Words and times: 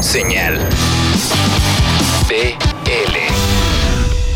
Señal. 0.00 0.58
BL. 2.28 2.65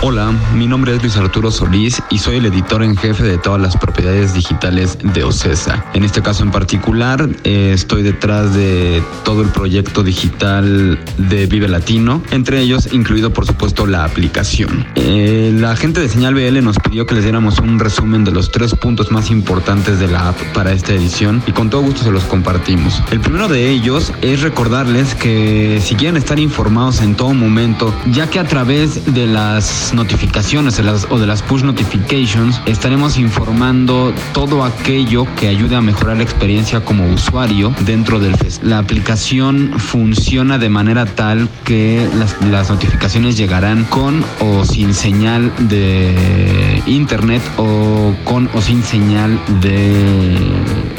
Hola, 0.03 0.33
mi 0.55 0.67
nombre 0.67 0.97
es 0.97 1.03
Luis 1.03 1.19
Arturo 1.19 1.51
Solís 1.51 2.03
y 2.09 2.17
soy 2.17 2.37
el 2.37 2.47
editor 2.47 2.83
en 2.83 2.97
jefe 2.97 3.23
de 3.23 3.37
todas 3.37 3.61
las 3.61 3.77
propiedades 3.77 4.33
digitales 4.33 4.97
de 5.03 5.25
OCESA. 5.25 5.85
En 5.93 6.05
este 6.05 6.23
caso 6.23 6.43
en 6.43 6.51
particular, 6.51 7.29
eh, 7.45 7.73
estoy 7.75 8.03
detrás 8.03 8.55
de 8.55 9.03
todo 9.27 9.43
el 9.43 9.49
proyecto 9.49 10.03
digital 10.03 10.99
de 11.19 11.47
Vive 11.47 11.69
Latino, 11.69 12.23
entre 12.31 12.63
ellos 12.63 12.89
incluido 12.95 13.35
por 13.35 13.45
supuesto 13.47 13.87
la 13.87 14.05
aplicación. 14.05 14.87
Eh, 14.95 15.55
la 15.55 15.77
gente 15.77 16.01
de 16.01 16.09
Señal 16.09 16.33
BL 16.33 16.63
nos 16.63 16.79
pidió 16.79 17.05
que 17.05 17.15
les 17.15 17.25
diéramos 17.25 17.59
un 17.59 17.79
resumen 17.79 18.25
de 18.25 18.31
los 18.31 18.51
tres 18.51 18.75
puntos 18.75 19.13
más 19.13 19.31
importantes 19.31 19.99
de 20.01 20.09
la 20.09 20.31
app 20.31 20.41
para 20.55 20.73
esta 20.73 20.95
edición 20.95 21.43
y 21.47 21.53
con 21.53 21.69
todo 21.69 21.83
gusto 21.83 22.05
se 22.05 22.11
los 22.11 22.25
compartimos. 22.25 23.03
El 23.11 23.21
primero 23.21 23.49
de 23.49 23.69
ellos 23.69 24.15
es 24.23 24.41
recordarles 24.41 25.15
que 25.15 25.79
si 25.85 25.95
quieren 25.95 26.17
estar 26.17 26.39
informados 26.39 27.03
en 27.03 27.17
todo 27.17 27.35
momento, 27.35 27.95
ya 28.11 28.31
que 28.31 28.39
a 28.39 28.45
través 28.45 29.13
de 29.13 29.27
las 29.27 29.90
notificaciones 29.95 30.81
o 31.11 31.19
de 31.19 31.27
las 31.27 31.43
push 31.43 31.63
notifications 31.63 32.61
estaremos 32.67 33.19
informando 33.19 34.13
todo 34.33 34.65
aquello 34.65 35.27
que 35.37 35.49
ayude 35.49 35.77
a 35.77 35.81
mejorar 35.81 36.17
la 36.17 36.23
experiencia 36.23 36.85
como 36.85 37.07
usuario 37.13 37.75
dentro 37.81 38.19
del 38.19 38.37
FES. 38.37 38.61
La 38.63 38.79
aplicación 38.79 39.75
funciona 39.79 40.59
de 40.59 40.69
manera 40.69 41.07
tal 41.07 41.49
que 41.65 42.09
las, 42.19 42.71
notificaciones 42.71 43.37
llegarán 43.37 43.85
con 43.85 44.25
o 44.41 44.65
sin 44.65 44.95
señal 44.95 45.53
de 45.69 46.83
internet 46.87 47.43
o 47.57 48.15
con 48.25 48.51
o 48.55 48.61
sin 48.61 48.83
señal 48.83 49.41
de 49.61 50.39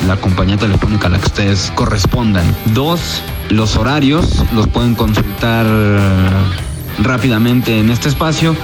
la 0.07 0.17
compañía 0.17 0.57
telefónica 0.57 1.07
a 1.07 1.11
la 1.11 1.19
que 1.19 1.25
ustedes 1.25 1.71
correspondan. 1.75 2.45
Dos, 2.73 3.23
los 3.49 3.75
horarios 3.75 4.43
los 4.53 4.67
pueden 4.67 4.95
consultar 4.95 5.65
rápidamente 6.99 7.79
en 7.79 7.89
este 7.89 8.09
espacio 8.09 8.55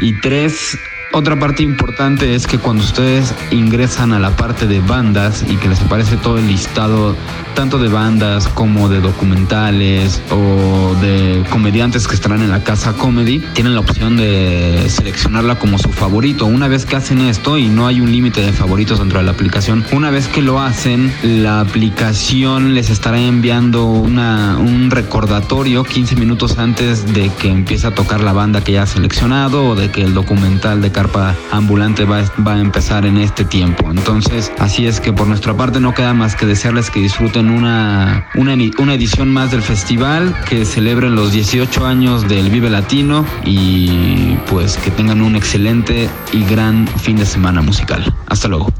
y 0.00 0.12
tres, 0.14 0.78
otra 1.12 1.38
parte 1.38 1.62
importante 1.62 2.34
es 2.34 2.46
que 2.46 2.58
cuando 2.58 2.84
ustedes 2.84 3.34
ingresan 3.50 4.12
a 4.12 4.18
la 4.18 4.36
parte 4.36 4.66
de 4.66 4.80
bandas 4.80 5.44
y 5.48 5.56
que 5.56 5.68
les 5.68 5.80
aparece 5.80 6.16
todo 6.16 6.38
el 6.38 6.46
listado 6.46 7.16
tanto 7.54 7.78
de 7.78 7.88
bandas 7.88 8.48
como 8.48 8.88
de 8.88 9.00
documentales 9.00 10.22
o 10.30 10.94
de 11.00 11.44
comediantes 11.50 12.06
que 12.06 12.14
estarán 12.14 12.42
en 12.42 12.50
la 12.50 12.62
casa 12.62 12.92
comedy, 12.92 13.40
tienen 13.54 13.74
la 13.74 13.80
opción 13.80 14.16
de 14.16 14.86
seleccionarla 14.88 15.58
como 15.58 15.78
su 15.78 15.90
favorito. 15.90 16.46
Una 16.46 16.68
vez 16.68 16.86
que 16.86 16.96
hacen 16.96 17.20
esto 17.20 17.58
y 17.58 17.66
no 17.66 17.86
hay 17.86 18.00
un 18.00 18.12
límite 18.12 18.40
de 18.40 18.52
favoritos 18.52 19.00
dentro 19.00 19.18
de 19.18 19.24
la 19.24 19.32
aplicación, 19.32 19.84
una 19.92 20.10
vez 20.10 20.28
que 20.28 20.42
lo 20.42 20.60
hacen, 20.60 21.12
la 21.22 21.60
aplicación 21.60 22.74
les 22.74 22.88
estará 22.88 23.20
enviando 23.20 23.84
un 23.86 24.90
recordatorio 24.90 25.84
15 25.84 26.16
minutos 26.16 26.58
antes 26.58 27.12
de 27.12 27.30
que 27.30 27.48
empiece 27.48 27.86
a 27.86 27.94
tocar 27.94 28.20
la 28.20 28.32
banda 28.32 28.62
que 28.62 28.72
ya 28.72 28.82
ha 28.84 28.86
seleccionado 28.86 29.66
o 29.66 29.74
de 29.74 29.90
que 29.90 30.02
el 30.02 30.14
documental 30.14 30.80
de 30.80 30.92
Carpa 31.00 31.34
Ambulante 31.50 32.04
va, 32.04 32.22
va 32.46 32.56
a 32.56 32.60
empezar 32.60 33.06
en 33.06 33.16
este 33.16 33.46
tiempo. 33.46 33.90
Entonces, 33.90 34.52
así 34.58 34.86
es 34.86 35.00
que 35.00 35.14
por 35.14 35.26
nuestra 35.26 35.54
parte 35.54 35.80
no 35.80 35.94
queda 35.94 36.12
más 36.12 36.36
que 36.36 36.44
desearles 36.44 36.90
que 36.90 37.00
disfruten 37.00 37.48
una, 37.48 38.28
una, 38.34 38.52
edición 38.92 39.32
más 39.32 39.50
del 39.50 39.62
festival, 39.62 40.36
que 40.46 40.66
celebren 40.66 41.14
los 41.14 41.32
18 41.32 41.86
años 41.86 42.28
del 42.28 42.50
Vive 42.50 42.68
Latino 42.68 43.24
y 43.46 44.36
pues 44.50 44.76
que 44.76 44.90
tengan 44.90 45.22
un 45.22 45.36
excelente 45.36 46.10
y 46.32 46.44
gran 46.44 46.86
fin 46.86 47.16
de 47.16 47.24
semana 47.24 47.62
musical. 47.62 48.14
Hasta 48.26 48.48
luego. 48.48 48.70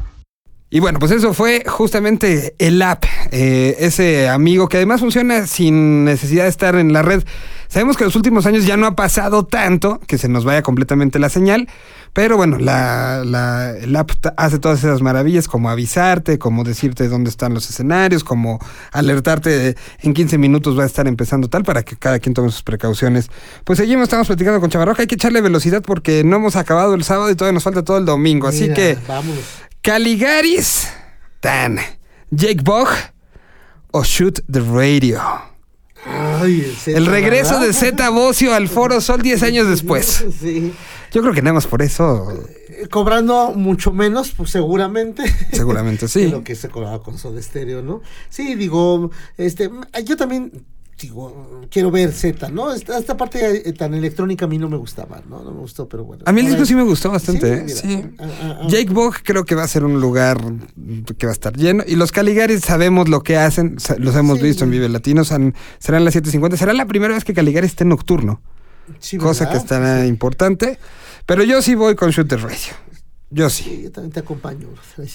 Y 0.73 0.79
bueno, 0.79 0.99
pues 0.99 1.11
eso 1.11 1.33
fue 1.33 1.63
justamente 1.67 2.53
el 2.57 2.81
app, 2.81 3.03
eh, 3.31 3.75
ese 3.79 4.29
amigo 4.29 4.69
que 4.69 4.77
además 4.77 5.01
funciona 5.01 5.45
sin 5.47 6.05
necesidad 6.05 6.43
de 6.43 6.49
estar 6.49 6.75
en 6.75 6.93
la 6.93 7.01
red. 7.01 7.23
Sabemos 7.67 7.97
que 7.97 8.03
en 8.03 8.07
los 8.07 8.15
últimos 8.15 8.45
años 8.45 8.65
ya 8.65 8.77
no 8.77 8.85
ha 8.85 8.95
pasado 8.95 9.45
tanto 9.45 9.99
que 10.07 10.17
se 10.17 10.29
nos 10.29 10.45
vaya 10.45 10.61
completamente 10.61 11.19
la 11.19 11.27
señal, 11.27 11.67
pero 12.13 12.35
bueno, 12.35 12.57
la, 12.57 13.23
la, 13.25 13.71
el 13.71 13.95
app 13.95 14.11
hace 14.35 14.59
todas 14.59 14.79
esas 14.79 15.01
maravillas 15.01 15.47
como 15.47 15.69
avisarte, 15.69 16.37
como 16.37 16.63
decirte 16.63 17.07
dónde 17.07 17.29
están 17.29 17.53
los 17.53 17.69
escenarios, 17.69 18.23
como 18.23 18.59
alertarte 18.91 19.49
de, 19.49 19.77
en 19.99 20.13
15 20.13 20.37
minutos 20.37 20.77
va 20.77 20.83
a 20.83 20.85
estar 20.85 21.07
empezando 21.07 21.47
tal 21.47 21.63
para 21.63 21.83
que 21.83 21.95
cada 21.95 22.19
quien 22.19 22.33
tome 22.33 22.51
sus 22.51 22.63
precauciones. 22.63 23.29
Pues 23.63 23.77
seguimos, 23.77 24.03
estamos 24.03 24.27
platicando 24.27 24.59
con 24.59 24.69
Chavarroja, 24.69 25.03
hay 25.03 25.07
que 25.07 25.15
echarle 25.15 25.41
velocidad 25.41 25.81
porque 25.81 26.23
no 26.23 26.35
hemos 26.37 26.55
acabado 26.55 26.95
el 26.95 27.03
sábado 27.03 27.31
y 27.31 27.35
todavía 27.35 27.53
nos 27.53 27.63
falta 27.63 27.83
todo 27.83 27.97
el 27.97 28.05
domingo, 28.05 28.47
así 28.47 28.63
Mira, 28.63 28.75
que... 28.75 28.97
Vamos. 29.07 29.35
Caligaris, 29.81 30.89
Tan, 31.39 31.79
Jake 32.29 32.61
Bog 32.61 32.89
o 33.91 34.03
Shoot 34.03 34.41
the 34.51 34.59
Radio. 34.59 35.50
Ay, 36.13 36.61
el, 36.61 36.75
Z, 36.75 36.97
El 36.97 37.05
regreso 37.05 37.59
de 37.59 37.73
Zeta 37.73 38.09
Bocio 38.09 38.53
al 38.53 38.67
Foro 38.67 38.99
Sol 39.01 39.21
10 39.21 39.43
años 39.43 39.67
después. 39.67 40.25
Sí. 40.39 40.73
Yo 41.11 41.21
creo 41.21 41.33
que 41.33 41.41
nada 41.41 41.53
más 41.55 41.67
por 41.67 41.81
eso, 41.81 42.31
Eh, 42.69 42.87
Cobrando 42.89 43.51
mucho 43.55 43.91
menos, 43.91 44.31
pues 44.35 44.49
seguramente. 44.49 45.23
seguramente 45.51 46.07
sí. 46.09 46.27
lo 46.29 46.43
que 46.43 46.55
se 46.55 46.69
cobraba 46.69 47.03
con 47.03 47.17
Soda 47.17 47.41
Stereo, 47.41 47.81
¿no? 47.81 48.01
Sí, 48.29 48.55
digo, 48.55 49.11
este, 49.37 49.69
yo 50.05 50.17
también 50.17 50.65
digo, 51.01 51.61
quiero 51.69 51.91
ver 51.91 52.11
Z, 52.11 52.49
¿no? 52.49 52.71
Esta, 52.73 52.97
esta 52.97 53.17
parte 53.17 53.67
eh, 53.69 53.73
tan 53.73 53.93
electrónica 53.93 54.45
a 54.45 54.47
mí 54.47 54.57
no 54.57 54.69
me 54.69 54.77
gustaba, 54.77 55.21
¿no? 55.29 55.43
No 55.43 55.51
me 55.51 55.59
gustó, 55.59 55.87
pero 55.89 56.03
bueno. 56.03 56.23
A 56.25 56.31
mí 56.31 56.41
el 56.41 56.47
disco 56.47 56.65
sí 56.65 56.75
me 56.75 56.83
gustó 56.83 57.11
bastante, 57.11 57.67
Sí, 57.67 57.93
¿eh? 57.93 57.97
mira, 58.03 58.09
Sí. 58.09 58.15
ah, 58.19 58.23
ah, 58.41 58.59
ah. 58.63 58.67
Jake 58.69 58.91
Bog 58.91 59.15
creo 59.23 59.43
que 59.45 59.55
va 59.55 59.63
a 59.63 59.67
ser 59.67 59.83
un 59.83 59.99
lugar 59.99 60.39
que 61.17 61.25
va 61.25 61.31
a 61.31 61.33
estar 61.33 61.55
lleno. 61.55 61.83
Y 61.87 61.95
los 61.95 62.11
Caligaris 62.11 62.61
sabemos 62.61 63.09
lo 63.09 63.21
que 63.23 63.37
hacen, 63.37 63.77
los 63.97 64.15
hemos 64.15 64.37
Sí. 64.39 64.43
visto 64.45 64.63
en 64.63 64.71
Vive 64.71 64.89
Latino, 64.89 65.23
san- 65.23 65.53
serán 65.79 66.05
las 66.05 66.13
7.50. 66.15 66.57
Será 66.57 66.73
la 66.73 66.85
primera 66.85 67.13
vez 67.13 67.23
que 67.23 67.33
Caligaris 67.33 67.71
esté 67.71 67.85
nocturno, 67.85 68.41
Sí, 68.99 69.17
cosa 69.17 69.49
que 69.49 69.57
estará 69.57 70.05
importante. 70.05 70.77
Pero 71.25 71.43
yo 71.43 71.61
sí 71.61 71.75
voy 71.75 71.95
con 71.95 72.09
Shooter 72.11 72.41
Radio. 72.41 72.73
Yo 73.29 73.49
sí. 73.49 73.63
Sí, 73.63 73.81
yo 73.83 73.91
también 73.91 74.11
te 74.11 74.19
acompaño. 74.19 74.67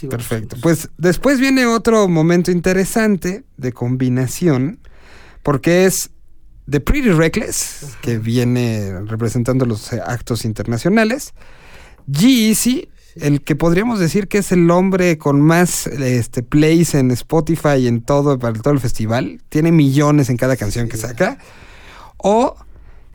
Perfecto. 0.08 0.56
Pues 0.62 0.88
después 0.97 1.38
viene 1.38 1.66
otro 1.66 2.08
momento 2.08 2.50
interesante 2.50 3.44
de 3.58 3.72
combinación, 3.72 4.78
porque 5.46 5.84
es 5.84 6.10
The 6.68 6.80
Pretty 6.80 7.10
Reckless, 7.10 7.96
que 8.02 8.18
viene 8.18 9.00
representando 9.02 9.64
los 9.64 9.92
eh, 9.92 10.00
actos 10.04 10.44
internacionales. 10.44 11.34
G-Eazy, 12.08 12.88
el 13.14 13.42
que 13.42 13.54
podríamos 13.54 14.00
decir 14.00 14.26
que 14.26 14.38
es 14.38 14.50
el 14.50 14.68
hombre 14.72 15.18
con 15.18 15.40
más 15.40 15.86
este, 15.86 16.42
plays 16.42 16.96
en 16.96 17.12
Spotify 17.12 17.76
y 17.78 17.86
en 17.86 18.02
todo, 18.02 18.40
para 18.40 18.60
todo 18.60 18.74
el 18.74 18.80
festival. 18.80 19.40
Tiene 19.48 19.70
millones 19.70 20.30
en 20.30 20.36
cada 20.36 20.56
canción 20.56 20.88
que 20.88 20.96
saca. 20.96 21.38
O 22.16 22.56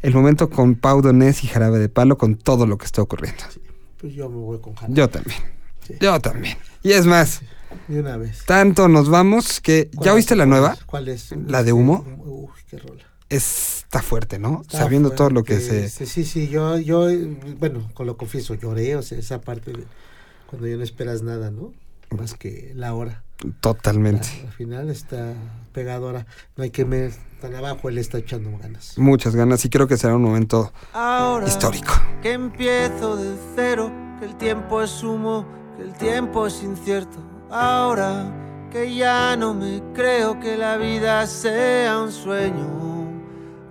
el 0.02 0.14
momento 0.14 0.50
con 0.50 0.76
Pau 0.76 1.02
Donés 1.02 1.44
y 1.44 1.48
Jarabe 1.48 1.80
de 1.80 1.90
Palo 1.90 2.18
con 2.18 2.38
todo 2.38 2.66
lo 2.66 2.78
que 2.78 2.86
está 2.86 3.02
ocurriendo. 3.02 3.44
Pues 3.98 4.14
yo 4.14 4.30
me 4.30 4.38
voy 4.38 4.62
con 4.62 4.74
Jana. 4.76 4.96
Yo 4.96 5.10
también. 5.10 5.42
Sí. 5.86 5.96
Yo 6.00 6.18
también. 6.22 6.58
Y 6.82 6.94
es 6.94 7.06
más, 7.06 7.42
De 7.88 8.00
una 8.00 8.18
vez. 8.18 8.44
tanto 8.46 8.88
nos 8.88 9.10
vamos 9.10 9.60
que... 9.62 9.90
¿Ya 9.94 9.98
¿Cuál 10.00 10.10
oíste 10.16 10.36
la 10.36 10.46
nueva? 10.46 10.78
¿Cuál 10.86 11.08
es? 11.10 11.32
¿La 11.48 11.64
de 11.64 11.74
humo? 11.74 12.06
Uy, 12.26 12.50
qué 12.70 12.78
rola. 12.78 13.04
Está 13.30 14.02
fuerte, 14.02 14.40
¿no? 14.40 14.62
Está 14.62 14.80
Sabiendo 14.80 15.12
todo 15.12 15.30
lo 15.30 15.44
que 15.44 15.58
fuerte, 15.58 15.90
se... 15.90 16.06
Sí, 16.06 16.24
sí, 16.26 16.48
yo, 16.50 16.78
yo, 16.78 17.08
bueno, 17.60 17.90
con 17.94 18.06
lo 18.08 18.18
confieso, 18.18 18.56
lloré, 18.56 18.96
o 18.96 19.02
sea, 19.02 19.18
esa 19.18 19.40
parte 19.42 19.72
de 19.72 19.86
cuando 20.48 20.68
ya 20.68 20.76
no 20.76 20.84
esperas 20.84 21.22
nada, 21.22 21.50
¿no? 21.50 21.74
Más 22.10 22.34
que 22.34 22.74
la 22.76 22.94
hora. 22.94 23.24
Totalmente. 23.62 24.28
Al 24.46 24.52
final 24.52 24.90
está 24.90 25.34
pegadora. 25.72 26.28
No 26.58 26.64
hay 26.64 26.70
que 26.72 26.84
ver 26.84 27.14
tan 27.40 27.56
abajo, 27.56 27.88
él 27.90 27.98
está 27.98 28.18
echando 28.18 28.56
ganas. 28.58 28.98
Muchas 28.98 29.34
ganas 29.36 29.64
y 29.64 29.70
creo 29.70 29.88
que 29.88 29.96
será 29.98 30.16
un 30.16 30.22
momento 30.24 30.74
Ahora 30.94 31.48
histórico. 31.48 31.94
que 32.22 32.34
empiezo 32.34 33.16
de 33.16 33.36
cero, 33.56 33.92
que 34.20 34.26
el 34.26 34.38
tiempo 34.38 34.82
es 34.82 35.02
humo, 35.04 35.48
que 35.78 35.84
el 35.84 35.94
tiempo 35.94 36.46
es 36.48 36.62
incierto. 36.62 37.18
Ahora 37.52 38.32
que 38.72 38.96
ya 38.96 39.36
no 39.36 39.54
me 39.54 39.84
creo 39.94 40.40
que 40.40 40.56
la 40.56 40.78
vida 40.78 41.28
sea 41.28 42.00
un 42.00 42.10
sueño. 42.10 43.12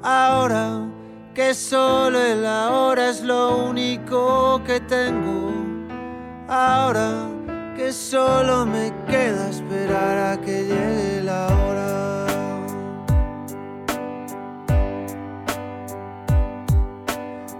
Ahora 0.03 0.87
que 1.33 1.55
solo 1.55 2.21
el 2.21 2.45
ahora 2.45 3.09
es 3.09 3.23
lo 3.23 3.57
único 3.57 4.63
que 4.65 4.81
tengo. 4.81 5.51
Ahora 6.47 7.27
que 7.75 7.91
solo 7.91 8.67
me 8.67 8.93
queda 9.07 9.49
esperar 9.49 10.35
a 10.35 10.41
que 10.43 10.65
llegue 10.65 11.23
la 11.23 11.47
hora. 11.47 12.27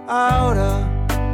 Ahora 0.07 0.90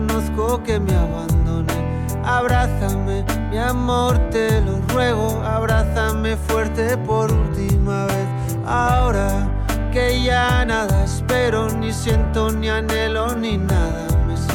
Me 0.00 0.06
conozco, 0.06 0.62
que 0.62 0.78
me 0.80 0.94
abandone. 0.94 2.06
Abrázame, 2.24 3.24
mi 3.50 3.58
amor, 3.58 4.18
te 4.30 4.60
lo 4.62 4.80
ruego. 4.92 5.42
Abrázame 5.44 6.36
fuerte 6.36 6.96
por 6.98 7.32
última 7.32 8.06
vez. 8.06 8.26
Ahora 8.66 9.48
que 9.92 10.22
ya 10.22 10.64
nada 10.64 11.04
espero, 11.04 11.68
ni 11.70 11.92
siento, 11.92 12.50
ni 12.50 12.68
anhelo, 12.68 13.34
ni 13.34 13.56
nada 13.56 14.06
me 14.26 14.36
sé. 14.36 14.52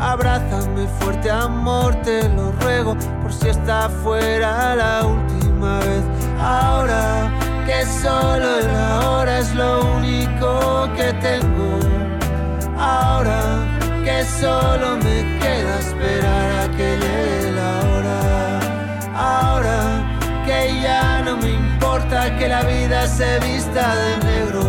Abrázame 0.00 0.86
fuerte, 0.98 1.30
amor, 1.30 1.94
te 2.02 2.28
lo 2.30 2.52
ruego. 2.52 2.96
Por 3.22 3.32
si 3.32 3.48
está 3.48 3.88
fuera 3.88 4.74
la 4.74 5.06
última 5.06 5.78
vez. 5.80 6.02
Ahora 6.40 7.30
que 7.66 7.86
solo 7.86 8.58
el 8.58 8.76
ahora 8.76 9.38
es 9.38 9.54
lo 9.54 9.84
único 9.96 10.88
que 10.96 11.12
tengo. 11.20 11.51
Solo 14.24 14.96
me 14.98 15.38
queda 15.40 15.78
esperar 15.80 16.50
a 16.60 16.68
que 16.76 16.96
llegue 16.96 17.52
la 17.52 17.80
hora. 17.88 18.18
Ahora 19.16 19.80
que 20.46 20.80
ya 20.80 21.22
no 21.22 21.36
me 21.36 21.50
importa 21.50 22.36
que 22.38 22.46
la 22.48 22.62
vida 22.62 23.06
se 23.08 23.40
vista 23.40 23.94
de 23.96 24.16
negro. 24.24 24.62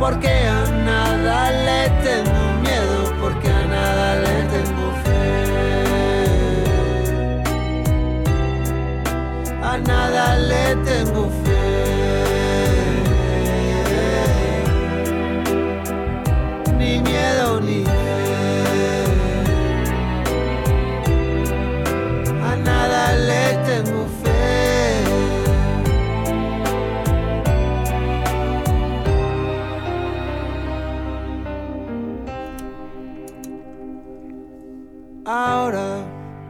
Porque 0.00 0.28
a 0.28 0.66
nada 0.84 1.50
le 1.52 1.90
tengo 2.04 2.52
miedo, 2.60 3.14
porque 3.20 3.48
a 3.48 3.66
nada 3.66 4.16
le 4.16 4.42
tengo 4.54 4.92
fe. 5.04 5.22
A 9.62 9.78
nada 9.78 10.36
le 10.38 10.76
tengo 10.84 11.30
fe. 11.44 11.45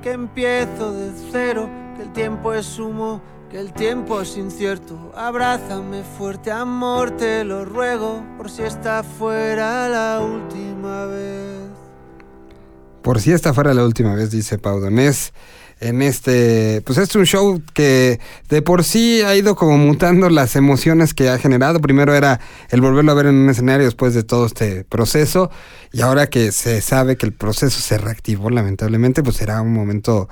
Que 0.06 0.12
empiezo 0.12 0.92
de 0.92 1.10
cero, 1.32 1.68
que 1.96 2.04
el 2.04 2.12
tiempo 2.12 2.54
es 2.54 2.78
humo, 2.78 3.20
que 3.50 3.58
el 3.58 3.72
tiempo 3.72 4.20
es 4.20 4.36
incierto. 4.36 5.10
Abrázame 5.16 6.04
fuerte, 6.04 6.52
amor, 6.52 7.10
te 7.16 7.42
lo 7.42 7.64
ruego, 7.64 8.22
por 8.36 8.48
si 8.48 8.62
esta 8.62 9.02
fuera 9.02 9.88
la 9.88 10.20
última 10.20 11.06
vez. 11.06 11.58
Por 13.02 13.20
si 13.20 13.32
esta 13.32 13.52
fuera 13.52 13.74
la 13.74 13.84
última 13.84 14.14
vez, 14.14 14.30
dice 14.30 14.58
Pau 14.58 14.78
Donés. 14.78 15.32
En 15.78 16.00
este, 16.00 16.80
pues 16.86 16.96
es 16.96 17.14
un 17.16 17.26
show 17.26 17.62
que 17.74 18.18
de 18.48 18.62
por 18.62 18.82
sí 18.82 19.20
ha 19.20 19.36
ido 19.36 19.56
como 19.56 19.76
mutando 19.76 20.30
las 20.30 20.56
emociones 20.56 21.12
que 21.12 21.28
ha 21.28 21.38
generado. 21.38 21.80
Primero 21.80 22.14
era 22.14 22.40
el 22.70 22.80
volverlo 22.80 23.12
a 23.12 23.14
ver 23.14 23.26
en 23.26 23.34
un 23.34 23.50
escenario 23.50 23.84
después 23.84 24.14
de 24.14 24.22
todo 24.22 24.46
este 24.46 24.84
proceso. 24.84 25.50
Y 25.92 26.00
ahora 26.00 26.28
que 26.28 26.50
se 26.52 26.80
sabe 26.80 27.16
que 27.16 27.26
el 27.26 27.32
proceso 27.32 27.78
se 27.78 27.98
reactivó, 27.98 28.48
lamentablemente, 28.48 29.22
pues 29.22 29.36
será 29.36 29.60
un 29.60 29.74
momento 29.74 30.30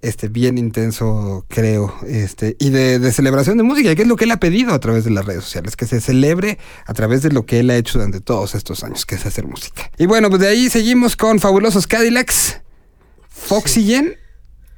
este, 0.00 0.28
bien 0.28 0.56
intenso, 0.56 1.44
creo, 1.48 1.94
este, 2.06 2.56
y 2.58 2.70
de, 2.70 2.98
de 2.98 3.12
celebración 3.12 3.58
de 3.58 3.64
música, 3.64 3.94
que 3.94 4.02
es 4.02 4.08
lo 4.08 4.16
que 4.16 4.24
él 4.24 4.30
ha 4.30 4.40
pedido 4.40 4.72
a 4.72 4.78
través 4.78 5.04
de 5.04 5.10
las 5.10 5.26
redes 5.26 5.44
sociales, 5.44 5.76
que 5.76 5.86
se 5.86 6.00
celebre 6.00 6.58
a 6.86 6.94
través 6.94 7.22
de 7.22 7.32
lo 7.32 7.44
que 7.44 7.60
él 7.60 7.68
ha 7.68 7.76
hecho 7.76 7.98
durante 7.98 8.20
todos 8.20 8.54
estos 8.54 8.82
años, 8.82 9.04
que 9.04 9.16
es 9.16 9.26
hacer 9.26 9.46
música. 9.46 9.90
Y 9.98 10.06
bueno, 10.06 10.30
pues 10.30 10.40
de 10.40 10.48
ahí 10.48 10.70
seguimos 10.70 11.16
con 11.16 11.38
Fabulosos 11.38 11.86
Cadillacs, 11.86 12.60
Foxygen 13.28 14.16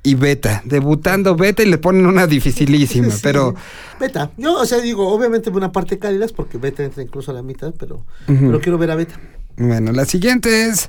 y 0.03 0.15
Beta, 0.15 0.63
debutando 0.65 1.35
Beta 1.37 1.63
y 1.63 1.67
le 1.67 1.79
ponen 1.79 2.07
una 2.07 2.27
dificilísima, 2.27 3.11
Sí. 3.15 3.21
pero 3.23 3.55
Beta. 4.01 4.31
Yo, 4.37 4.55
o 4.55 4.65
sea, 4.67 4.79
digo, 4.79 5.09
obviamente 5.09 5.51
una 5.51 5.73
parte 5.73 5.99
cálidas 5.99 6.33
porque 6.33 6.57
Beta 6.59 6.85
entra 6.85 7.03
incluso 7.03 7.31
a 7.31 7.35
la 7.35 7.43
mitad, 7.43 7.75
pero, 7.79 8.05
pero 8.27 8.61
quiero 8.61 8.79
ver 8.79 8.91
a 8.91 8.95
Beta. 8.95 9.19
bueno, 9.57 9.93
la 9.93 10.05
siguiente 10.05 10.67
es 10.67 10.89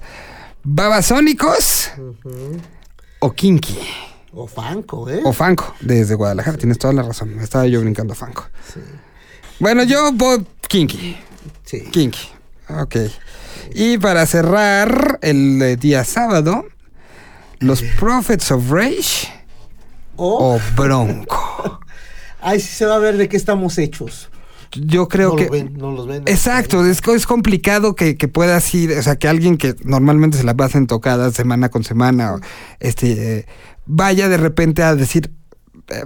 Babasónicos 0.64 1.92
o 3.20 3.32
Kinky. 3.34 3.78
O 4.32 4.46
Fanco, 4.48 5.10
¿eh? 5.10 5.22
O 5.24 5.34
Fanco, 5.34 5.74
desde 5.82 6.14
Guadalajara, 6.14 6.58
tienes 6.58 6.78
toda 6.78 6.94
la 6.94 7.02
razón. 7.02 7.40
Estaba 7.40 7.66
yo 7.66 7.82
brincando 7.82 8.14
a 8.14 8.16
Fanco. 8.16 8.46
Bueno, 9.60 9.84
yo 9.84 10.12
voy 10.14 10.46
Kinky. 10.68 11.18
Sí. 11.66 11.82
Kinky. 11.92 12.30
Ok. 12.80 12.96
Y 13.74 13.98
para 13.98 14.26
cerrar 14.28 15.18
el 15.22 15.62
eh, 15.62 15.76
día 15.78 16.04
sábado, 16.04 16.66
los 17.60 17.82
Prophets 18.00 18.52
of 18.52 18.70
Rage 18.70 19.28
O, 20.16 20.56
o 20.56 20.62
Bronco. 20.76 21.80
ahí 22.42 22.60
sí 22.60 22.68
se 22.68 22.86
va 22.86 22.96
a 22.96 23.00
ver 23.00 23.18
de 23.18 23.30
qué 23.30 23.38
estamos 23.38 23.78
hechos. 23.78 24.30
Yo 24.72 25.08
creo 25.08 25.30
no 25.30 25.36
que. 25.36 25.50
Ven, 25.50 25.74
no 25.78 25.92
los 25.92 26.08
ven. 26.08 26.24
Exacto, 26.28 26.86
es, 26.86 27.02
es 27.08 27.26
complicado 27.26 27.96
que, 27.96 28.18
que 28.18 28.28
puedas 28.28 28.74
ir, 28.76 28.92
o 28.92 29.02
sea, 29.02 29.16
que 29.16 29.28
alguien 29.28 29.58
que 29.58 29.76
normalmente 29.84 30.38
se 30.38 30.44
la 30.44 30.54
pasa 30.54 30.78
en 30.78 30.86
tocadas 30.88 31.34
semana 31.34 31.70
con 31.70 31.84
semana, 31.84 32.36
o, 32.36 32.40
este, 32.80 33.40
eh, 33.40 33.46
vaya 33.88 34.30
de 34.30 34.38
repente 34.38 34.84
a 34.84 34.96
decir, 34.96 35.32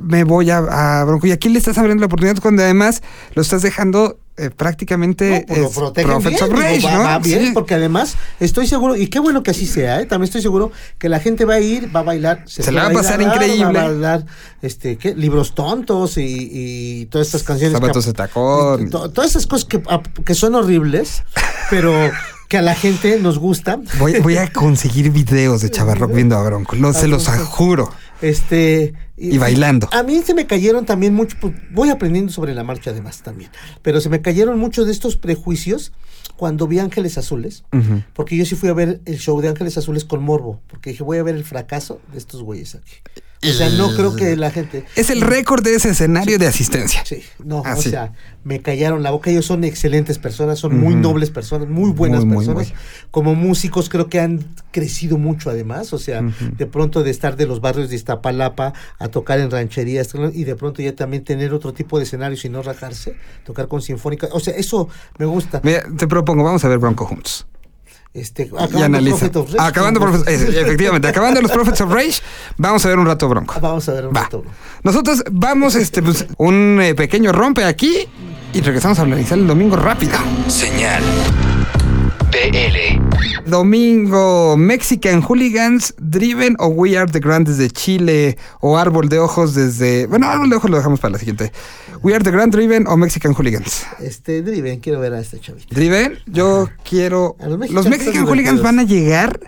me 0.01 0.23
voy 0.23 0.49
a, 0.49 0.57
a 0.99 1.03
Bronco. 1.05 1.27
Y 1.27 1.31
aquí 1.31 1.49
le 1.49 1.59
estás 1.59 1.77
abriendo 1.77 2.01
la 2.01 2.05
oportunidad 2.07 2.41
cuando 2.41 2.63
además 2.63 3.01
lo 3.35 3.41
estás 3.41 3.61
dejando 3.61 4.17
eh, 4.35 4.49
prácticamente 4.49 5.45
No, 5.47 5.55
pues 5.55 5.75
lo 5.77 5.91
bien, 6.19 6.33
digo, 6.33 6.47
Rage, 6.55 6.81
va, 6.87 6.93
¿no? 6.93 7.03
va 7.03 7.19
bien, 7.19 7.45
Sí. 7.47 7.51
porque 7.53 7.75
además 7.75 8.15
estoy 8.39 8.65
seguro, 8.65 8.95
y 8.95 9.05
qué 9.07 9.19
bueno 9.19 9.43
que 9.43 9.51
así 9.51 9.67
sea, 9.67 10.01
¿eh? 10.01 10.07
también 10.07 10.23
estoy 10.25 10.41
seguro 10.41 10.71
que 10.97 11.07
la 11.07 11.19
gente 11.19 11.45
va 11.45 11.53
a 11.55 11.59
ir, 11.59 11.95
va 11.95 11.99
a 11.99 12.03
bailar, 12.03 12.43
Se 12.47 12.71
la 12.71 12.85
va 12.85 12.89
a 12.89 12.93
pasar 12.93 13.17
bailar, 13.17 13.35
increíble. 13.35 13.73
Va 13.79 13.81
a 13.85 13.87
bailar, 13.89 14.25
este, 14.63 14.97
¿qué? 14.97 15.13
Libros 15.13 15.53
tontos 15.53 16.17
y, 16.17 16.49
y 16.51 17.05
todas 17.07 17.27
estas 17.27 17.43
canciones. 17.43 17.73
Zapatos 17.79 18.05
de 18.07 18.13
tacón. 18.13 18.89
to- 18.89 19.11
todas 19.11 19.29
esas 19.29 19.45
cosas 19.45 19.65
que, 19.65 19.83
a- 19.87 20.01
que 20.25 20.33
son 20.33 20.55
horribles, 20.55 21.23
pero 21.69 21.93
que 22.49 22.57
a 22.57 22.63
la 22.63 22.73
gente 22.73 23.19
nos 23.19 23.37
gusta. 23.37 23.79
Voy, 23.99 24.19
voy 24.19 24.37
a 24.37 24.51
conseguir 24.51 25.11
videos 25.11 25.61
de 25.61 25.69
Chavarrock 25.69 26.11
viendo 26.15 26.35
a 26.37 26.43
Bronco, 26.43 26.75
lo, 26.75 26.91
se 26.93 27.07
los 27.07 27.27
juro. 27.27 27.91
Este. 28.21 28.93
Y 29.17 29.37
bailando. 29.37 29.87
A 29.91 30.03
mí 30.03 30.21
se 30.21 30.33
me 30.33 30.45
cayeron 30.45 30.85
también 30.85 31.13
mucho. 31.13 31.37
pues, 31.39 31.53
voy 31.71 31.89
aprendiendo 31.89 32.31
sobre 32.31 32.53
la 32.53 32.63
marcha 32.63 32.91
además 32.91 33.21
también. 33.21 33.51
Pero 33.81 34.01
se 34.01 34.09
me 34.09 34.21
cayeron 34.21 34.59
muchos 34.59 34.85
de 34.85 34.91
estos 34.91 35.17
prejuicios 35.17 35.93
cuando 36.35 36.67
vi 36.67 36.79
Ángeles 36.79 37.17
Azules. 37.17 37.63
Porque 38.13 38.37
yo 38.37 38.45
sí 38.45 38.55
fui 38.55 38.69
a 38.69 38.73
ver 38.73 39.01
el 39.05 39.17
show 39.19 39.39
de 39.41 39.49
Ángeles 39.49 39.77
Azules 39.77 40.05
con 40.05 40.23
Morbo. 40.23 40.61
Porque 40.67 40.91
dije, 40.91 41.03
voy 41.03 41.17
a 41.17 41.23
ver 41.23 41.35
el 41.35 41.43
fracaso 41.43 42.01
de 42.11 42.17
estos 42.17 42.43
güeyes 42.43 42.75
aquí. 42.75 42.93
O 43.49 43.53
sea, 43.53 43.69
no 43.69 43.93
creo 43.95 44.15
que 44.15 44.35
la 44.35 44.51
gente. 44.51 44.85
Es 44.95 45.09
el 45.09 45.21
récord 45.21 45.63
de 45.63 45.75
ese 45.75 45.89
escenario 45.89 46.37
de 46.39 46.47
asistencia. 46.47 47.03
Sí, 47.05 47.23
no, 47.43 47.61
Ah, 47.65 47.75
o 47.77 47.81
sí. 47.81 47.89
sea, 47.91 48.13
me 48.43 48.61
callaron 48.61 49.03
la 49.03 49.11
boca. 49.11 49.29
Ellos 49.29 49.45
son 49.45 49.63
excelentes 49.63 50.17
personas, 50.19 50.59
son 50.59 50.79
muy 50.79 50.95
nobles 50.95 51.29
personas, 51.29 51.67
muy 51.67 51.91
buenas 51.91 52.25
Muy, 52.25 52.37
personas. 52.37 52.69
muy. 52.69 52.77
Como 53.11 53.35
músicos 53.35 53.89
creo 53.89 54.07
que 54.09 54.19
han 54.19 54.45
crecido 54.71 55.17
mucho 55.17 55.49
además, 55.49 55.93
o 55.93 55.97
sea, 55.99 56.21
de 56.21 56.65
pronto 56.65 57.03
de 57.03 57.11
estar 57.11 57.35
de 57.35 57.45
los 57.45 57.61
barrios 57.61 57.89
de 57.89 57.95
Iztapalapa 57.95 58.73
a 58.99 59.07
tocar 59.09 59.39
en 59.39 59.51
rancherías 59.51 60.09
y 60.33 60.43
de 60.43 60.55
pronto 60.55 60.81
ya 60.81 60.95
también 60.95 61.23
tener 61.23 61.53
otro 61.53 61.73
tipo 61.73 61.97
de 61.97 62.03
escenarios 62.05 62.43
y 62.45 62.49
no 62.49 62.61
rajarse, 62.61 63.15
tocar 63.45 63.67
con 63.67 63.81
sinfónica. 63.81 64.27
O 64.31 64.39
sea, 64.39 64.55
eso 64.55 64.89
me 65.19 65.25
gusta. 65.25 65.61
Mira, 65.63 65.83
te 65.97 66.07
propongo, 66.07 66.43
vamos 66.43 66.63
a 66.65 66.67
ver 66.69 66.79
Bronco 66.79 67.05
juntos. 67.05 67.45
Este, 68.13 68.43
y 68.43 68.47
acabando 68.47 68.85
analiza. 68.85 69.17
Prophet 69.17 69.35
of 69.37 69.53
Rage, 69.53 69.67
acabando, 69.67 69.99
Prophets- 69.99 70.27
efectivamente, 70.27 71.07
acabando 71.07 71.41
los 71.41 71.51
Prophets 71.51 71.81
of 71.81 71.91
Rage, 71.91 72.21
vamos 72.57 72.85
a 72.85 72.89
ver 72.89 72.99
un 72.99 73.07
rato 73.07 73.27
Bronco. 73.27 73.55
Vamos 73.59 73.89
a 73.89 73.93
ver 73.93 74.05
un 74.07 74.15
Va. 74.15 74.21
rato. 74.21 74.43
Nosotros 74.83 75.23
vamos, 75.31 75.73
este, 75.75 76.03
pues, 76.03 76.27
un 76.37 76.79
eh, 76.81 76.93
pequeño 76.93 77.31
rompe 77.31 77.63
aquí 77.65 78.07
y 78.53 78.61
regresamos 78.61 78.99
a 78.99 79.01
analizar 79.01 79.37
el 79.39 79.47
domingo 79.47 79.75
rápido. 79.77 80.13
Señal 80.47 81.01
BL. 82.31 83.49
Domingo, 83.49 84.57
Mexican 84.57 85.21
Hooligans, 85.21 85.93
Driven 85.99 86.55
o 86.59 86.67
We 86.67 86.97
Are 86.97 87.11
the 87.11 87.19
Grandes 87.19 87.57
de 87.57 87.69
Chile 87.69 88.37
o 88.61 88.77
Árbol 88.77 89.09
de 89.09 89.19
Ojos 89.19 89.53
desde... 89.53 90.07
Bueno, 90.07 90.27
Árbol 90.29 90.49
de 90.49 90.55
Ojos 90.55 90.69
lo 90.71 90.77
dejamos 90.77 90.99
para 90.99 91.13
la 91.13 91.19
siguiente. 91.19 91.51
We 92.03 92.13
Are 92.13 92.21
the 92.23 92.31
Grand 92.31 92.53
Driven 92.53 92.85
o 92.87 92.97
Mexican 92.97 93.33
Hooligans. 93.33 93.85
Este, 93.99 94.41
Driven, 94.41 94.81
quiero 94.81 94.99
ver 94.99 95.13
a 95.13 95.21
este 95.21 95.39
chavito. 95.39 95.73
Driven, 95.73 96.19
yo 96.25 96.69
quiero... 96.87 97.37
Los 97.69 97.87
Mexican 97.87 98.27
Hooligans 98.27 98.61
van 98.61 98.79
a 98.79 98.83
llegar 98.83 99.39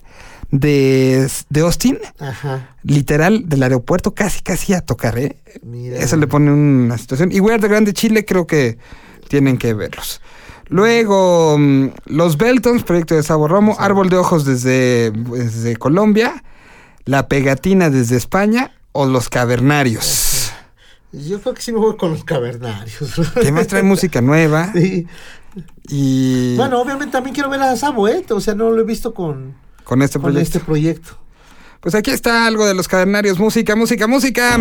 de, 0.52 1.30
de 1.50 1.60
Austin, 1.62 1.98
Ajá. 2.18 2.76
literal, 2.84 3.50
del 3.50 3.64
aeropuerto, 3.64 4.14
casi, 4.14 4.42
casi 4.42 4.74
a 4.74 4.80
tocar, 4.80 5.20
¿eh? 5.20 5.36
Mira. 5.64 5.98
Eso 6.00 6.16
le 6.16 6.28
pone 6.28 6.50
una 6.50 6.98
situación. 6.98 7.32
Y 7.34 7.42
We 7.42 7.52
Are 7.52 7.62
the 7.62 7.68
Grande 7.68 7.92
Chile, 7.92 8.24
creo 8.24 8.48
que 8.48 8.78
tienen 9.28 9.58
que 9.58 9.74
verlos. 9.74 10.22
Luego, 10.70 11.58
mm, 11.60 11.88
Los 12.06 12.38
Beltons, 12.38 12.84
proyecto 12.84 13.16
de 13.16 13.24
Sabo 13.24 13.50
Romo, 13.50 13.76
Árbol 13.80 14.10
de 14.10 14.16
Ojos 14.16 14.46
desde, 14.46 15.12
desde 15.12 15.76
Colombia, 15.76 16.44
La 17.04 17.28
Pegatina 17.28 17.90
desde 17.90 18.16
España 18.16 18.72
o 18.94 19.06
Los 19.06 19.28
Cavernarios. 19.28 20.35
Yo 21.28 21.40
creo 21.42 21.54
que 21.54 21.62
sí 21.62 21.72
me 21.72 21.80
voy 21.80 21.96
con 21.98 22.12
los 22.12 22.24
cavernarios. 22.24 23.14
Que 23.34 23.40
además 23.42 23.68
trae 23.68 23.84
música 23.84 24.22
nueva 24.22 24.72
Sí. 24.74 25.08
y 25.90 26.56
Bueno, 26.58 26.82
obviamente 26.82 27.12
también 27.14 27.34
quiero 27.34 27.50
ver 27.50 27.62
a 27.62 27.76
Sabo, 27.76 28.08
¿eh? 28.08 28.24
O 28.30 28.40
sea, 28.42 28.56
no 28.56 28.70
lo 28.72 28.82
he 28.82 28.84
visto 28.86 29.14
con, 29.14 29.56
con 29.84 30.02
este 30.02 30.20
con 30.20 30.32
proyecto. 30.32 30.58
este 30.58 30.60
proyecto. 30.66 31.18
Pues 31.80 31.94
aquí 31.96 32.12
está 32.12 32.48
algo 32.48 32.66
de 32.66 32.74
Los 32.74 32.88
Cavernarios, 32.88 33.38
música, 33.40 33.76
música, 33.76 34.08
música. 34.08 34.58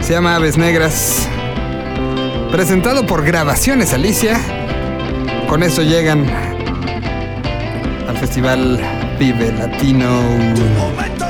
Se 0.00 0.12
llama 0.12 0.36
Aves 0.36 0.56
Negras. 0.58 1.26
Presentado 2.52 3.06
por 3.06 3.24
Grabaciones 3.24 3.92
Alicia. 3.94 4.38
Con 5.48 5.62
eso 5.62 5.82
llegan 5.82 6.26
al 8.06 8.16
festival 8.18 8.78
Vive 9.18 9.52
Latino. 9.52 10.10
momento 10.78 11.26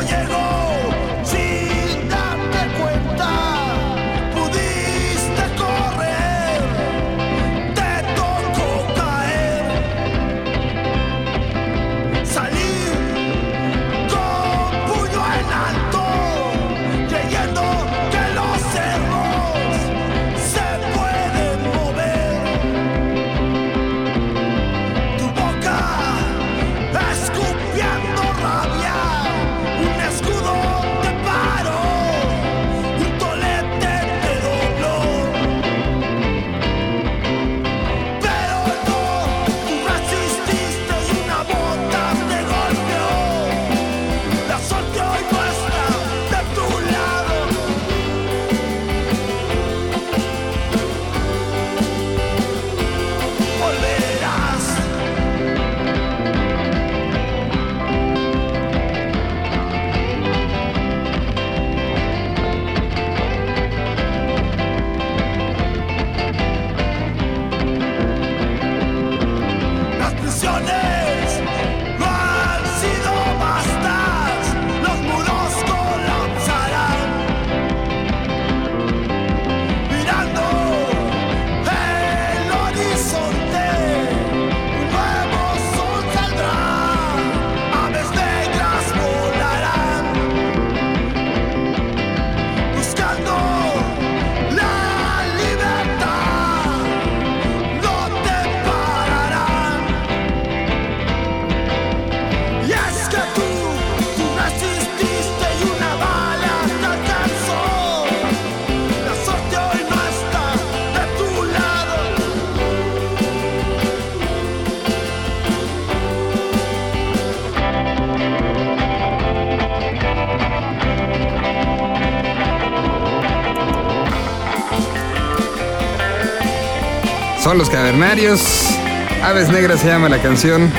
Cavernarios. 127.91 128.79
Aves 129.21 129.49
Negras 129.49 129.81
se 129.81 129.89
llama 129.89 130.09
la 130.09 130.23
canción. 130.23 130.71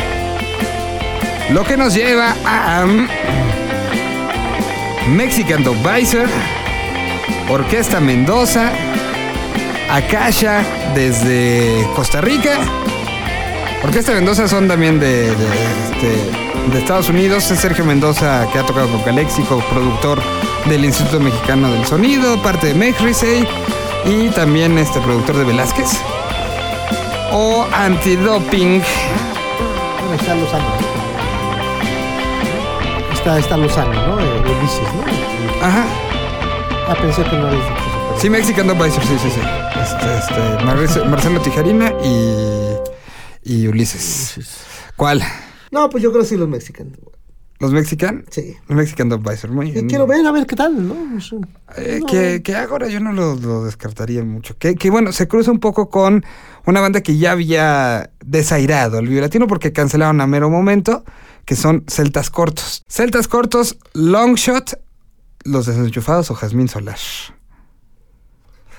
Lo 1.49 1.65
que 1.65 1.75
nos 1.75 1.93
lleva 1.93 2.33
a 2.45 2.85
um, 2.85 3.05
Mexican 5.13 5.61
Visor, 5.83 6.29
Orquesta 7.49 7.99
Mendoza, 7.99 8.71
Akasha 9.89 10.63
desde 10.95 11.85
Costa 11.97 12.21
Rica. 12.21 12.57
Orquesta 13.83 14.13
Mendoza 14.13 14.47
son 14.47 14.69
también 14.69 14.97
de, 15.01 15.33
este, 15.33 16.77
Estados 16.77 17.09
Unidos. 17.09 17.51
Es 17.51 17.59
Sergio 17.59 17.83
Mendoza 17.83 18.47
que 18.53 18.59
ha 18.59 18.65
tocado 18.65 18.87
con 18.87 19.01
Calexico, 19.01 19.61
productor 19.69 20.21
del 20.69 20.85
Instituto 20.85 21.19
Mexicano 21.19 21.73
del 21.73 21.85
Sonido, 21.85 22.41
parte 22.41 22.67
de 22.67 22.73
Mexrisey 22.73 23.45
y 24.05 24.29
también 24.29 24.77
este 24.77 25.01
productor 25.01 25.35
de 25.35 25.43
Velázquez. 25.43 25.89
O 27.31 27.65
Antidoping. 27.73 28.81
Bueno, 29.99 30.13
está 30.19 30.35
Lozano. 30.35 30.65
¿no? 30.65 30.91
Está, 33.13 33.39
está 33.39 33.57
Lozano, 33.57 33.93
¿no? 34.07 34.19
Eh, 34.19 34.41
Ulises, 34.59 34.93
¿no? 34.95 35.65
Ajá. 35.65 35.85
Ah, 36.87 36.95
pensé 36.99 37.23
que 37.23 37.35
no 37.37 37.47
eso. 37.49 37.61
Sí, 38.19 38.29
Mexican 38.29 38.69
Advisor, 38.69 39.03
sí, 39.03 39.17
sí, 39.21 39.29
sí. 39.31 39.41
Este, 39.81 40.17
este, 40.17 40.63
Marce- 40.65 41.05
Marcelo 41.05 41.39
Tijarina 41.41 41.93
y, 42.03 42.75
y 43.43 43.67
Ulises. 43.67 44.35
¿Cuál? 44.95 45.23
No, 45.71 45.89
pues 45.89 46.03
yo 46.03 46.11
creo 46.11 46.23
que 46.23 46.27
sí 46.29 46.35
los 46.37 46.49
mexicanos. 46.49 46.97
¿Los 47.61 47.71
Mexican? 47.73 48.25
Sí. 48.29 48.55
Los 48.67 48.75
Mexican 48.77 49.11
Advisor, 49.13 49.51
muy 49.51 49.69
Y 49.69 49.71
bien. 49.71 49.87
quiero 49.87 50.07
ver, 50.07 50.25
a 50.25 50.31
ver 50.31 50.45
qué 50.45 50.55
tal, 50.55 50.87
¿no? 50.87 50.95
Eh, 51.77 51.99
no, 52.01 52.05
que, 52.07 52.41
que 52.43 52.55
ahora 52.55 52.87
yo 52.89 52.99
no 52.99 53.13
lo, 53.13 53.35
lo 53.35 53.63
descartaría 53.63 54.23
mucho. 54.23 54.57
Que, 54.57 54.75
que 54.75 54.89
bueno, 54.89 55.11
se 55.11 55.27
cruza 55.27 55.51
un 55.51 55.59
poco 55.59 55.89
con 55.89 56.25
una 56.65 56.81
banda 56.81 57.01
que 57.01 57.17
ya 57.17 57.31
había 57.31 58.09
desairado 58.25 58.99
el 58.99 59.07
violatino 59.07 59.47
porque 59.47 59.71
cancelaron 59.71 60.19
a 60.21 60.27
mero 60.27 60.49
momento, 60.49 61.05
que 61.45 61.55
son 61.55 61.83
Celtas 61.87 62.29
Cortos. 62.29 62.83
Celtas 62.89 63.27
Cortos, 63.27 63.77
Longshot, 63.93 64.79
Los 65.43 65.65
Desenchufados 65.67 66.31
o 66.31 66.35
Jazmín 66.35 66.67
Solar. 66.67 66.97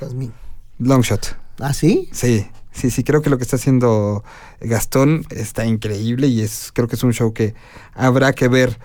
Jazmín. 0.01 0.33
Longshot. 0.79 1.37
¿Ah, 1.61 1.73
sí? 1.73 2.09
Sí, 2.13 2.47
sí, 2.73 2.91
sí, 2.91 3.05
creo 3.05 3.23
que 3.23 3.31
lo 3.31 3.39
que 3.39 3.45
está 3.45 3.57
haciendo 3.57 4.25
Gastón 4.61 5.25
está 5.31 5.65
increíble 5.67 6.27
y 6.27 6.41
es 6.41 6.71
creo 6.73 6.89
que 6.89 6.97
es 6.97 7.03
un 7.03 7.13
show 7.13 7.33
que 7.33 7.55
habrá 7.95 8.33
que 8.33 8.49
ver. 8.49 8.79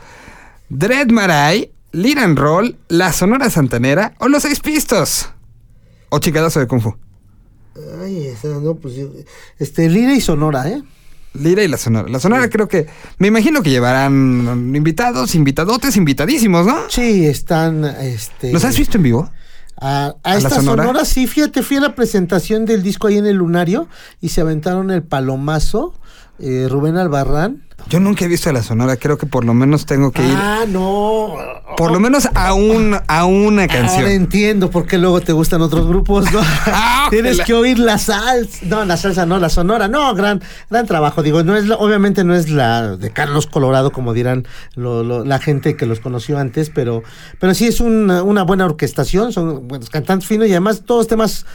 Dread 0.70 1.10
Marai, 1.10 1.72
and 1.94 2.38
Roll, 2.38 2.77
La 2.89 3.13
Sonora 3.13 3.50
Santanera 3.50 4.13
o 4.20 4.27
Los 4.27 4.44
Seis 4.44 4.60
Pistos. 4.60 5.29
O 6.10 6.20
Chicadazo 6.20 6.60
de 6.60 6.67
Kung 6.67 6.82
Fu. 6.82 6.96
Ay, 8.01 8.27
esa, 8.27 8.48
no, 8.48 8.75
pues 8.75 8.96
yo. 8.96 9.10
Este, 9.60 9.89
Lira 9.89 10.13
y 10.13 10.22
Sonora, 10.22 10.70
¿eh? 10.70 10.82
Lira 11.34 11.63
y 11.63 11.67
La 11.67 11.77
Sonora. 11.77 12.10
La 12.10 12.20
Sonora 12.20 12.50
creo 12.50 12.67
que, 12.67 12.88
me 13.20 13.27
imagino 13.27 13.62
que 13.62 13.70
llevarán 13.70 14.74
invitados, 14.75 15.36
invitadotes, 15.36 15.96
invitadísimos, 15.96 16.65
¿no? 16.65 16.89
Sí, 16.89 17.25
están, 17.25 17.86
este... 17.86 18.51
¿Los 18.51 18.63
has 18.63 18.77
visto 18.77 18.98
en 18.98 19.03
vivo? 19.03 19.32
A, 19.79 20.15
a 20.24 20.31
¿A 20.31 20.38
esta 20.38 20.50
Sonora? 20.50 20.84
sonora? 20.84 21.05
sí, 21.05 21.27
fíjate, 21.27 21.62
fui 21.62 21.77
a 21.77 21.81
la 21.81 21.93
presentación 21.96 22.65
del 22.65 22.81
disco 22.81 23.07
ahí 23.07 23.17
en 23.17 23.27
el 23.27 23.36
Lunario 23.38 23.88
y 24.22 24.29
se 24.29 24.41
aventaron 24.41 24.89
el 24.91 25.03
palomazo 25.03 25.93
eh, 26.39 26.67
Rubén 26.70 26.98
Albarrán. 26.98 27.63
Yo 27.89 28.00
nunca 28.01 28.25
he 28.25 28.27
visto 28.27 28.50
a 28.50 28.53
la 28.53 28.63
Sonora, 28.63 28.98
creo 28.98 29.17
que 29.17 29.27
por 29.27 29.46
lo 29.46 29.53
menos 29.53 29.86
tengo 29.86 30.12
que 30.12 30.22
ir. 30.22 30.34
Ah, 30.36 30.65
no. 30.67 31.36
Por 31.77 31.91
lo 31.91 32.00
menos 32.01 32.27
a, 32.34 32.53
un, 32.53 32.98
a 33.08 33.25
una 33.25 33.62
Ahora 33.62 33.74
canción. 33.74 34.08
entiendo 34.10 34.70
por 34.72 34.88
qué 34.88 34.98
luego 34.98 35.22
te 35.22 35.32
gustan 35.32 35.62
otros 35.62 35.88
grupos, 35.88 36.29
¿no? 36.34 36.39
Ah, 36.65 37.08
Tienes 37.12 37.39
que 37.41 37.53
oír 37.53 37.79
la 37.79 37.98
salsa. 37.98 38.65
No, 38.65 38.84
la 38.84 38.98
salsa 38.98 39.25
no, 39.25 39.39
la 39.39 39.48
sonora. 39.50 39.88
No, 39.88 40.13
gran, 40.15 40.41
gran 40.70 40.86
trabajo. 40.86 41.24
Digo, 41.24 41.44
no 41.44 41.56
es 41.56 41.67
la- 41.67 41.75
obviamente 41.75 42.24
no 42.25 42.36
es 42.36 42.50
la 42.50 42.98
de 42.98 43.12
Carlos 43.12 43.46
Colorado, 43.48 43.91
como 43.91 44.13
dirán 44.13 44.46
lo- 44.75 45.03
lo- 45.03 45.24
la 45.24 45.39
gente 45.39 45.77
que 45.77 45.86
los 45.86 46.00
conoció 46.01 46.39
antes, 46.39 46.70
pero, 46.72 47.03
pero 47.39 47.53
sí 47.53 47.67
es 47.67 47.79
una, 47.79 48.24
una 48.24 48.44
buena 48.44 48.65
orquestación, 48.65 49.32
son 49.32 49.67
buenos 49.67 49.89
cantantes 49.89 50.27
finos 50.27 50.48
y 50.48 50.51
además 50.51 50.82
todos 50.86 51.08
temas 51.08 51.46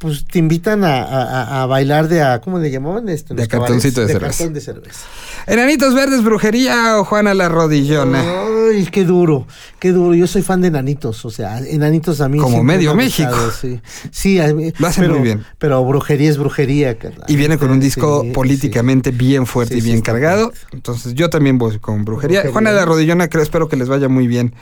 pues 0.00 0.24
te 0.24 0.38
invitan 0.38 0.82
a, 0.82 1.62
a- 1.62 1.66
bailar 1.66 2.08
de 2.08 2.22
a, 2.22 2.40
¿cómo 2.40 2.58
le 2.58 2.70
llamaban? 2.70 3.06
Este, 3.10 3.34
De 3.34 3.46
cartoncito 3.46 4.00
de 4.00 4.06
cabarets? 4.14 4.36
cerveza. 4.36 4.38
cartón 4.38 4.54
de 4.54 4.60
cerveza. 4.62 5.00
Enanitos 5.46 5.94
Verdes, 5.94 6.24
Brujería 6.24 6.98
o 6.98 7.04
Juana 7.04 7.34
la 7.34 7.50
Rodillona. 7.50 8.22
Ay, 8.70 8.86
qué 8.86 9.04
duro, 9.04 9.46
qué 9.78 9.92
duro. 9.92 10.14
Yo 10.14 10.26
soy 10.26 10.40
fan 10.40 10.62
de 10.62 10.68
Enanitos, 10.68 11.22
o 11.26 11.30
sea, 11.30 11.58
Enanitos 11.58 12.22
a 12.22 12.30
mí. 12.30 12.38
Como 12.38 12.62
medio 12.64 12.94
me 12.94 13.02
ha 13.02 13.06
gustado, 13.06 13.36
México. 13.36 13.52
Sí, 13.60 13.80
sí 14.10 14.40
a 14.40 14.54
mí- 14.54 14.72
Lo 14.78 14.86
hacen 14.86 15.04
pero- 15.04 15.14
muy 15.16 15.22
bien. 15.22 15.44
Pero 15.58 15.84
brujería 15.84 16.30
es 16.30 16.38
brujería. 16.38 16.96
carnal. 16.98 17.24
Y 17.28 17.36
viene 17.36 17.58
con 17.58 17.70
un 17.70 17.78
disco 17.80 18.22
Sí, 18.22 18.30
políticamente 18.30 19.10
bien 19.10 19.44
fuerte 19.44 19.76
y 19.76 19.80
bien 19.82 20.00
cargado. 20.00 20.50
Entonces 20.72 21.12
yo 21.14 21.28
también 21.28 21.58
voy 21.58 21.78
con 21.78 22.06
brujería. 22.06 22.38
Brujería. 22.40 22.52
Juana 22.52 22.72
la 22.72 22.86
Rodillona, 22.86 23.28
creo, 23.28 23.42
espero 23.42 23.68
que 23.68 23.76
les 23.76 23.88
vaya 23.90 24.08
muy 24.08 24.26
bien. 24.26 24.54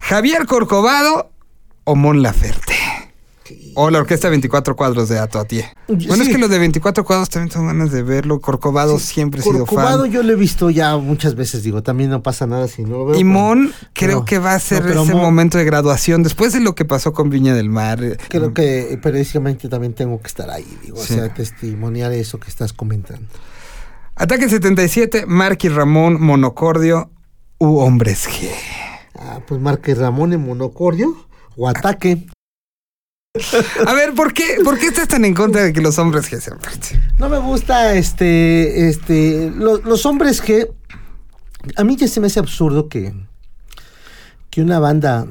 Javier 0.00 0.46
Corcovado 0.46 1.30
o 1.84 1.94
Mon 1.94 2.22
Laferte. 2.22 2.74
O 3.74 3.90
la 3.90 3.98
orquesta 4.00 4.28
24 4.28 4.74
cuadros 4.76 5.08
de 5.08 5.18
Ato 5.18 5.38
Atié. 5.38 5.66
Bueno, 5.86 6.22
es 6.22 6.28
que 6.28 6.38
los 6.38 6.50
de 6.50 6.58
24 6.58 7.04
cuadros 7.04 7.28
también 7.30 7.50
son 7.52 7.66
ganas 7.66 7.90
de 7.92 8.02
verlo. 8.02 8.40
Corcovado 8.40 8.98
siempre 8.98 9.40
he 9.40 9.42
sido 9.42 9.58
Corcovado 9.66 10.02
fan. 10.02 10.10
yo 10.10 10.22
lo 10.22 10.32
he 10.32 10.36
visto 10.36 10.70
ya 10.70 10.96
muchas 10.96 11.34
veces, 11.34 11.62
digo, 11.62 11.82
también 11.82 12.10
no 12.10 12.22
pasa 12.22 12.46
nada 12.46 12.68
si 12.68 12.82
no 12.82 12.98
lo 12.98 13.06
veo. 13.06 13.14
Y 13.16 13.18
pero- 13.24 13.28
Mon 13.28 13.72
creo 13.92 14.24
que 14.24 14.38
va 14.38 14.54
a 14.54 14.58
ser 14.60 14.84
no, 14.94 15.02
ese 15.04 15.12
Mon- 15.14 15.22
momento 15.22 15.58
de 15.58 15.64
graduación 15.64 16.22
después 16.22 16.52
de 16.52 16.60
lo 16.60 16.74
que 16.74 16.84
pasó 16.84 17.12
con 17.12 17.30
Viña 17.30 17.54
del 17.54 17.68
Mar. 17.70 18.02
eh, 18.02 18.16
Creo 18.28 18.52
que 18.54 18.98
periódicamente 19.02 19.68
también 19.68 19.94
tengo 19.94 20.20
que 20.20 20.28
estar 20.28 20.50
ahí, 20.50 20.66
digo, 20.82 20.98
o 20.98 21.02
sea, 21.04 21.32
testimoniar 21.32 22.12
eso 22.12 22.38
que 22.38 22.48
estás 22.48 22.72
comentando. 22.72 23.26
Ataque 24.16 24.48
77, 24.48 25.26
Marky 25.26 25.68
Ramón, 25.68 26.20
Monocordio 26.20 27.10
u 27.58 27.78
Hombres 27.78 28.28
G. 28.28 28.48
Ah, 29.20 29.40
pues 29.46 29.60
Marque 29.60 29.94
Ramón 29.94 30.32
en 30.32 30.40
monocordio 30.44 31.14
o 31.56 31.68
ataque. 31.68 32.26
A 33.86 33.94
ver, 33.94 34.14
¿por 34.14 34.32
qué, 34.32 34.58
¿por 34.64 34.78
qué 34.78 34.86
estás 34.86 35.08
tan 35.08 35.24
en 35.24 35.34
contra 35.34 35.62
de 35.62 35.72
que 35.72 35.80
los 35.80 35.98
hombres 35.98 36.30
G 36.30 36.40
sean 36.40 36.58
parte? 36.58 37.00
No 37.18 37.28
me 37.28 37.38
gusta 37.38 37.94
este, 37.94 38.88
este, 38.88 39.50
lo- 39.54 39.78
los 39.78 40.04
hombres 40.06 40.40
que 40.40 40.68
a 41.76 41.84
mí 41.84 41.96
ya 41.96 42.08
se 42.08 42.20
me 42.20 42.26
hace 42.28 42.38
absurdo 42.40 42.88
que, 42.88 43.12
que 44.50 44.62
una 44.62 44.78
banda 44.78 45.26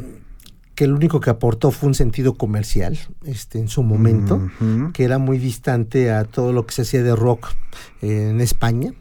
que 0.76 0.86
lo 0.86 0.96
único 0.96 1.20
que 1.20 1.32
aportó 1.32 1.72
fue 1.72 1.88
un 1.90 1.96
sentido 1.96 2.36
comercial, 2.36 3.00
este, 3.26 3.58
en 3.58 3.68
su 3.68 3.82
momento, 3.82 4.48
que 4.94 5.04
era 5.06 5.18
muy 5.18 5.40
distante 5.40 6.12
a 6.12 6.24
todo 6.24 6.54
lo 6.54 6.68
que 6.68 6.76
se 6.76 6.84
hacía 6.84 7.02
de 7.02 7.16
rock 7.16 7.48
en 8.02 8.42
España. 8.42 8.94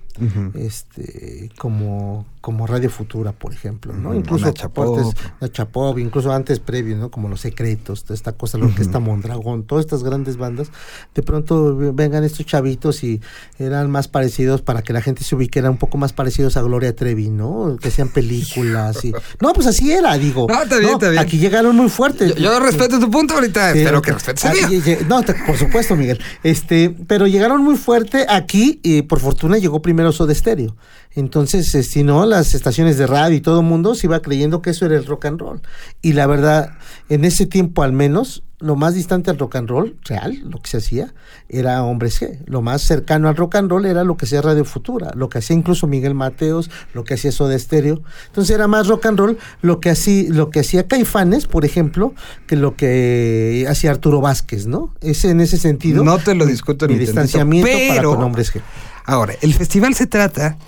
Este 0.55 1.51
como 1.59 2.25
como 2.47 2.65
Radio 2.69 2.91
Futura 2.91 3.33
por 3.33 3.53
ejemplo 3.53 3.93
no 3.93 4.11
Ujú, 4.11 4.19
incluso 4.21 4.47
Nacha 4.47 4.69
aportes- 4.69 5.03
Pop. 5.03 5.15
Nacha 5.41 5.65
Pop, 5.69 5.99
incluso 5.99 6.31
antes 6.33 6.61
previo 6.61 6.97
no 6.97 7.11
como 7.11 7.29
los 7.29 7.41
secretos 7.41 8.05
toda 8.05 8.15
esta 8.15 8.31
cosa 8.33 8.57
la 8.57 8.67
orquesta 8.67 9.01
Mondragón 9.01 9.65
todas 9.65 9.85
estas 9.85 10.05
grandes 10.05 10.37
bandas 10.37 10.69
de 11.13 11.23
pronto 11.25 11.77
ve- 11.77 11.91
vengan 11.93 12.23
estos 12.23 12.47
chavitos 12.47 13.03
y 13.03 13.21
eran 13.59 13.91
más 13.91 14.07
parecidos 14.07 14.63
para 14.63 14.83
que 14.83 14.93
la 14.93 15.01
gente 15.03 15.25
se 15.25 15.35
ubique 15.35 15.59
eran 15.59 15.73
un 15.73 15.79
poco 15.79 15.99
más 15.99 16.13
parecidos 16.13 16.57
a 16.57 16.63
Gloria 16.63 16.95
Trevi 16.95 17.31
no 17.31 17.77
que 17.81 17.89
hacían 17.89 18.11
películas 18.11 19.05
y 19.05 19.13
no 19.41 19.53
pues 19.53 19.67
así 19.67 19.91
era 19.91 20.17
digo. 20.17 20.47
No, 20.49 20.63
está 20.63 20.79
bien, 20.79 20.93
está 20.93 21.11
bien. 21.11 21.23
aquí 21.23 21.39
llegaron 21.39 21.75
muy 21.75 21.89
fuertes 21.89 22.35
Yo, 22.37 22.43
yo 22.45 22.61
respeto 22.61 23.01
tu 23.01 23.11
punto 23.11 23.35
ahorita, 23.35 23.73
Sí, 23.73 23.79
espero 23.81 24.01
que 24.01 24.13
respetes 24.13 24.45
el 24.45 25.09
No, 25.09 25.21
por 25.47 25.57
supuesto, 25.57 25.97
Miguel. 25.97 26.21
Este, 26.45 26.95
pero 27.09 27.27
llegaron 27.27 27.65
muy 27.65 27.77
fuerte 27.77 28.25
aquí 28.29 28.79
y 28.83 29.03
por 29.03 29.19
fortuna 29.19 29.59
llegó 29.59 29.83
primero 29.83 30.13
Soda 30.13 30.35
Stereo. 30.35 30.77
Entonces, 31.17 31.75
eh, 31.75 31.83
si 31.83 32.05
no, 32.05 32.27
las 32.27 32.55
estaciones 32.55 32.99
de 32.99 33.07
radio 33.07 33.37
y 33.37 33.41
todo 33.41 33.61
el 33.61 33.67
mundo 33.67 33.95
se 33.95 34.07
iba 34.07 34.21
creyendo 34.21 34.63
que 34.63 34.71
eso 34.71 34.85
era 34.87 34.97
el 34.97 35.07
rock 35.07 35.25
and 35.25 35.41
roll. 35.41 35.61
Y 36.03 36.13
la 36.13 36.27
verdad, 36.27 36.73
en 37.09 37.25
ese 37.25 37.47
tiempo 37.47 37.83
al 37.83 37.93
menos, 37.93 38.43
lo 38.59 38.77
más 38.77 38.95
distante 38.95 39.31
al 39.31 39.39
rock 39.39 39.57
and 39.57 39.69
roll 39.69 39.97
real, 40.05 40.39
lo 40.45 40.61
que 40.61 40.71
se 40.71 40.77
hacía, 40.79 41.15
era 41.49 41.83
Hombres 41.85 42.21
G. 42.21 42.39
Lo 42.47 42.61
más 42.63 42.83
cercano 42.83 43.29
al 43.29 43.37
rock 43.37 43.57
and 43.57 43.71
roll 43.71 43.87
era 43.87 44.05
lo 44.05 44.17
que 44.17 44.27
hacía 44.27 44.43
Radio 44.43 44.65
Futura, 44.67 45.11
lo 45.15 45.29
que 45.31 45.39
hacía 45.39 45.57
incluso 45.57 45.87
Miguel 45.87 46.15
Mateos, 46.15 46.71
lo 46.93 47.05
que 47.05 47.15
hacía 47.15 47.33
Soda 47.33 47.59
Stereo. 47.59 48.03
Entonces 48.27 48.55
era 48.55 48.67
más 48.67 48.87
rock 48.87 49.07
and 49.07 49.19
roll 49.19 49.39
lo 49.63 49.81
que 49.81 49.91
hacía, 49.91 50.31
lo 50.31 50.51
que 50.51 50.61
hacía 50.61 50.87
Caifanes, 50.87 51.47
por 51.47 51.65
ejemplo, 51.65 52.15
que 52.47 52.57
lo 52.57 52.77
que 52.77 53.67
hacía 53.69 53.91
Arturo 53.91 54.21
Vázquez, 54.21 54.67
¿no? 54.67 54.95
Ese 55.01 55.31
en 55.31 55.41
ese 55.41 55.57
sentido. 55.57 56.05
No 56.05 56.19
te 56.19 56.35
lo 56.35 56.45
discuto 56.47 56.87
mi 56.89 56.95
ni 56.95 57.01
distanciamiento 57.01 57.71
para 57.89 58.01
pero- 58.01 58.15
con 58.15 58.23
Hombres 58.25 58.55
G. 58.55 58.61
Ahora, 59.05 59.35
el 59.41 59.55
festival 59.55 59.95
se 59.95 60.07
trata 60.07 60.59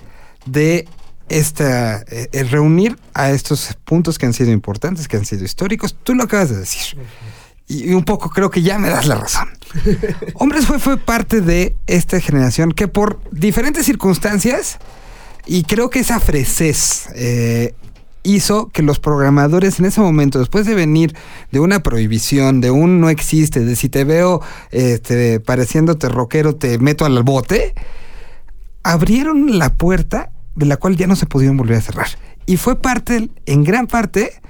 de 0.50 0.86
esta 1.28 2.04
eh, 2.08 2.46
reunir 2.50 2.98
a 3.14 3.30
estos 3.30 3.76
puntos 3.84 4.18
que 4.18 4.26
han 4.26 4.32
sido 4.32 4.50
importantes, 4.50 5.08
que 5.08 5.16
han 5.16 5.24
sido 5.24 5.44
históricos. 5.44 5.96
Tú 6.02 6.14
lo 6.14 6.24
acabas 6.24 6.50
de 6.50 6.58
decir. 6.58 6.98
Y, 7.66 7.90
y 7.90 7.94
un 7.94 8.04
poco 8.04 8.30
creo 8.30 8.50
que 8.50 8.62
ya 8.62 8.78
me 8.78 8.88
das 8.88 9.06
la 9.06 9.16
razón. 9.16 9.48
Hombres 10.34 10.66
fue, 10.66 10.78
fue 10.78 10.96
parte 10.96 11.40
de 11.40 11.76
esta 11.86 12.20
generación 12.20 12.72
que 12.72 12.88
por 12.88 13.20
diferentes 13.30 13.84
circunstancias, 13.84 14.78
y 15.46 15.64
creo 15.64 15.90
que 15.90 16.00
esa 16.00 16.20
fresez 16.20 17.08
eh, 17.14 17.74
hizo 18.22 18.68
que 18.68 18.82
los 18.82 18.98
programadores 18.98 19.78
en 19.78 19.86
ese 19.86 20.00
momento, 20.00 20.38
después 20.38 20.66
de 20.66 20.74
venir 20.74 21.14
de 21.50 21.60
una 21.60 21.82
prohibición, 21.82 22.60
de 22.60 22.70
un 22.70 23.00
no 23.00 23.08
existe, 23.08 23.64
de 23.64 23.76
si 23.76 23.88
te 23.88 24.04
veo 24.04 24.42
este, 24.70 25.40
pareciéndote 25.40 26.08
rockero, 26.08 26.54
te 26.56 26.78
meto 26.78 27.04
al 27.04 27.22
bote, 27.22 27.74
abrieron 28.82 29.58
la 29.58 29.74
puerta 29.74 30.32
de 30.58 30.66
la 30.66 30.76
cual 30.76 30.96
ya 30.96 31.06
no 31.06 31.16
se 31.16 31.26
pudieron 31.26 31.56
volver 31.56 31.76
a 31.76 31.80
cerrar. 31.80 32.08
Y 32.46 32.56
fue 32.56 32.80
parte, 32.80 33.30
en 33.46 33.64
gran 33.64 33.86
parte, 33.86 34.40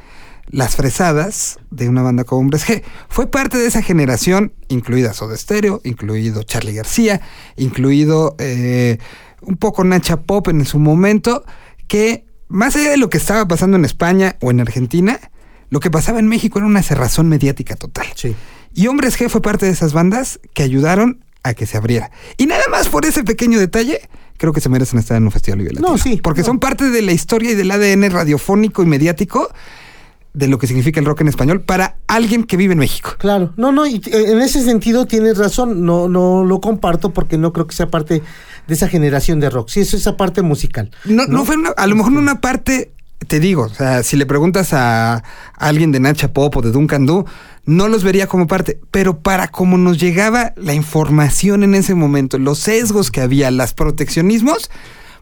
las 0.50 0.76
fresadas 0.76 1.58
de 1.70 1.88
una 1.88 2.02
banda 2.02 2.24
como 2.24 2.40
Hombres 2.40 2.66
G. 2.66 2.82
Fue 3.08 3.26
parte 3.26 3.58
de 3.58 3.66
esa 3.66 3.82
generación, 3.82 4.52
incluida 4.68 5.12
Soda 5.12 5.36
Stereo, 5.36 5.80
incluido 5.84 6.42
Charlie 6.42 6.74
García, 6.74 7.20
incluido 7.56 8.34
eh, 8.38 8.98
un 9.42 9.56
poco 9.56 9.84
Nacha 9.84 10.22
Pop 10.22 10.48
en 10.48 10.64
su 10.64 10.78
momento, 10.78 11.44
que 11.86 12.24
más 12.48 12.76
allá 12.76 12.90
de 12.90 12.96
lo 12.96 13.10
que 13.10 13.18
estaba 13.18 13.46
pasando 13.46 13.76
en 13.76 13.84
España 13.84 14.36
o 14.40 14.50
en 14.50 14.60
Argentina, 14.60 15.20
lo 15.68 15.80
que 15.80 15.90
pasaba 15.90 16.18
en 16.18 16.28
México 16.28 16.58
era 16.58 16.66
una 16.66 16.82
cerrazón 16.82 17.28
mediática 17.28 17.76
total. 17.76 18.06
Sí. 18.14 18.34
Y 18.74 18.86
Hombres 18.86 19.18
G 19.18 19.28
fue 19.28 19.42
parte 19.42 19.66
de 19.66 19.72
esas 19.72 19.92
bandas 19.92 20.40
que 20.54 20.62
ayudaron 20.62 21.22
a 21.42 21.52
que 21.52 21.66
se 21.66 21.76
abriera. 21.76 22.10
Y 22.38 22.46
nada 22.46 22.64
más 22.70 22.88
por 22.88 23.04
ese 23.04 23.22
pequeño 23.24 23.58
detalle, 23.58 24.08
creo 24.38 24.52
que 24.54 24.60
se 24.62 24.70
merecen 24.70 24.98
estar 24.98 25.16
en 25.18 25.24
un 25.24 25.30
festival 25.30 25.58
Vive 25.58 25.72
Latino. 25.72 25.90
No, 25.92 25.98
sí, 25.98 26.18
Porque 26.22 26.40
no. 26.40 26.46
son 26.46 26.58
parte 26.58 26.88
de 26.88 27.02
la 27.02 27.12
historia 27.12 27.50
y 27.50 27.54
del 27.54 27.70
ADN 27.70 28.10
radiofónico 28.10 28.82
y 28.82 28.86
mediático 28.86 29.50
de 30.34 30.46
lo 30.46 30.58
que 30.58 30.66
significa 30.68 31.00
el 31.00 31.06
rock 31.06 31.22
en 31.22 31.28
español 31.28 31.62
para 31.62 31.96
alguien 32.06 32.44
que 32.44 32.56
vive 32.56 32.72
en 32.74 32.78
México. 32.78 33.10
Claro, 33.18 33.52
no, 33.56 33.72
no, 33.72 33.86
y 33.86 33.96
eh, 33.96 34.30
en 34.30 34.40
ese 34.40 34.62
sentido 34.62 35.06
tienes 35.06 35.36
razón, 35.38 35.84
no, 35.84 36.08
no 36.08 36.44
lo 36.44 36.60
comparto 36.60 37.10
porque 37.12 37.36
no 37.38 37.52
creo 37.52 37.66
que 37.66 37.74
sea 37.74 37.88
parte 37.88 38.22
de 38.68 38.74
esa 38.74 38.86
generación 38.88 39.40
de 39.40 39.50
rock, 39.50 39.68
sí, 39.70 39.80
es 39.80 39.94
esa 39.94 40.16
parte 40.16 40.42
musical. 40.42 40.90
No, 41.06 41.26
no 41.26 41.44
fue 41.44 41.56
una- 41.56 41.70
a 41.70 41.86
lo 41.88 41.96
mejor 41.96 42.12
una 42.12 42.40
parte, 42.40 42.92
te 43.26 43.40
digo, 43.40 43.62
o 43.62 43.68
sea, 43.68 44.02
si 44.04 44.16
le 44.16 44.26
preguntas 44.26 44.72
a 44.74 45.24
alguien 45.56 45.90
de 45.90 45.98
Nacha 45.98 46.32
Pop 46.32 46.56
o 46.56 46.62
de 46.62 46.70
Duncan 46.70 47.04
Du, 47.06 47.24
no 47.68 47.86
los 47.86 48.02
vería 48.02 48.26
como 48.26 48.46
parte, 48.46 48.80
pero 48.90 49.20
para 49.20 49.48
cómo 49.48 49.76
nos 49.76 49.98
llegaba 49.98 50.54
la 50.56 50.72
información 50.72 51.62
en 51.62 51.74
ese 51.74 51.94
momento, 51.94 52.38
los 52.38 52.60
sesgos 52.60 53.10
que 53.10 53.20
había, 53.20 53.50
los 53.50 53.74
proteccionismos, 53.74 54.70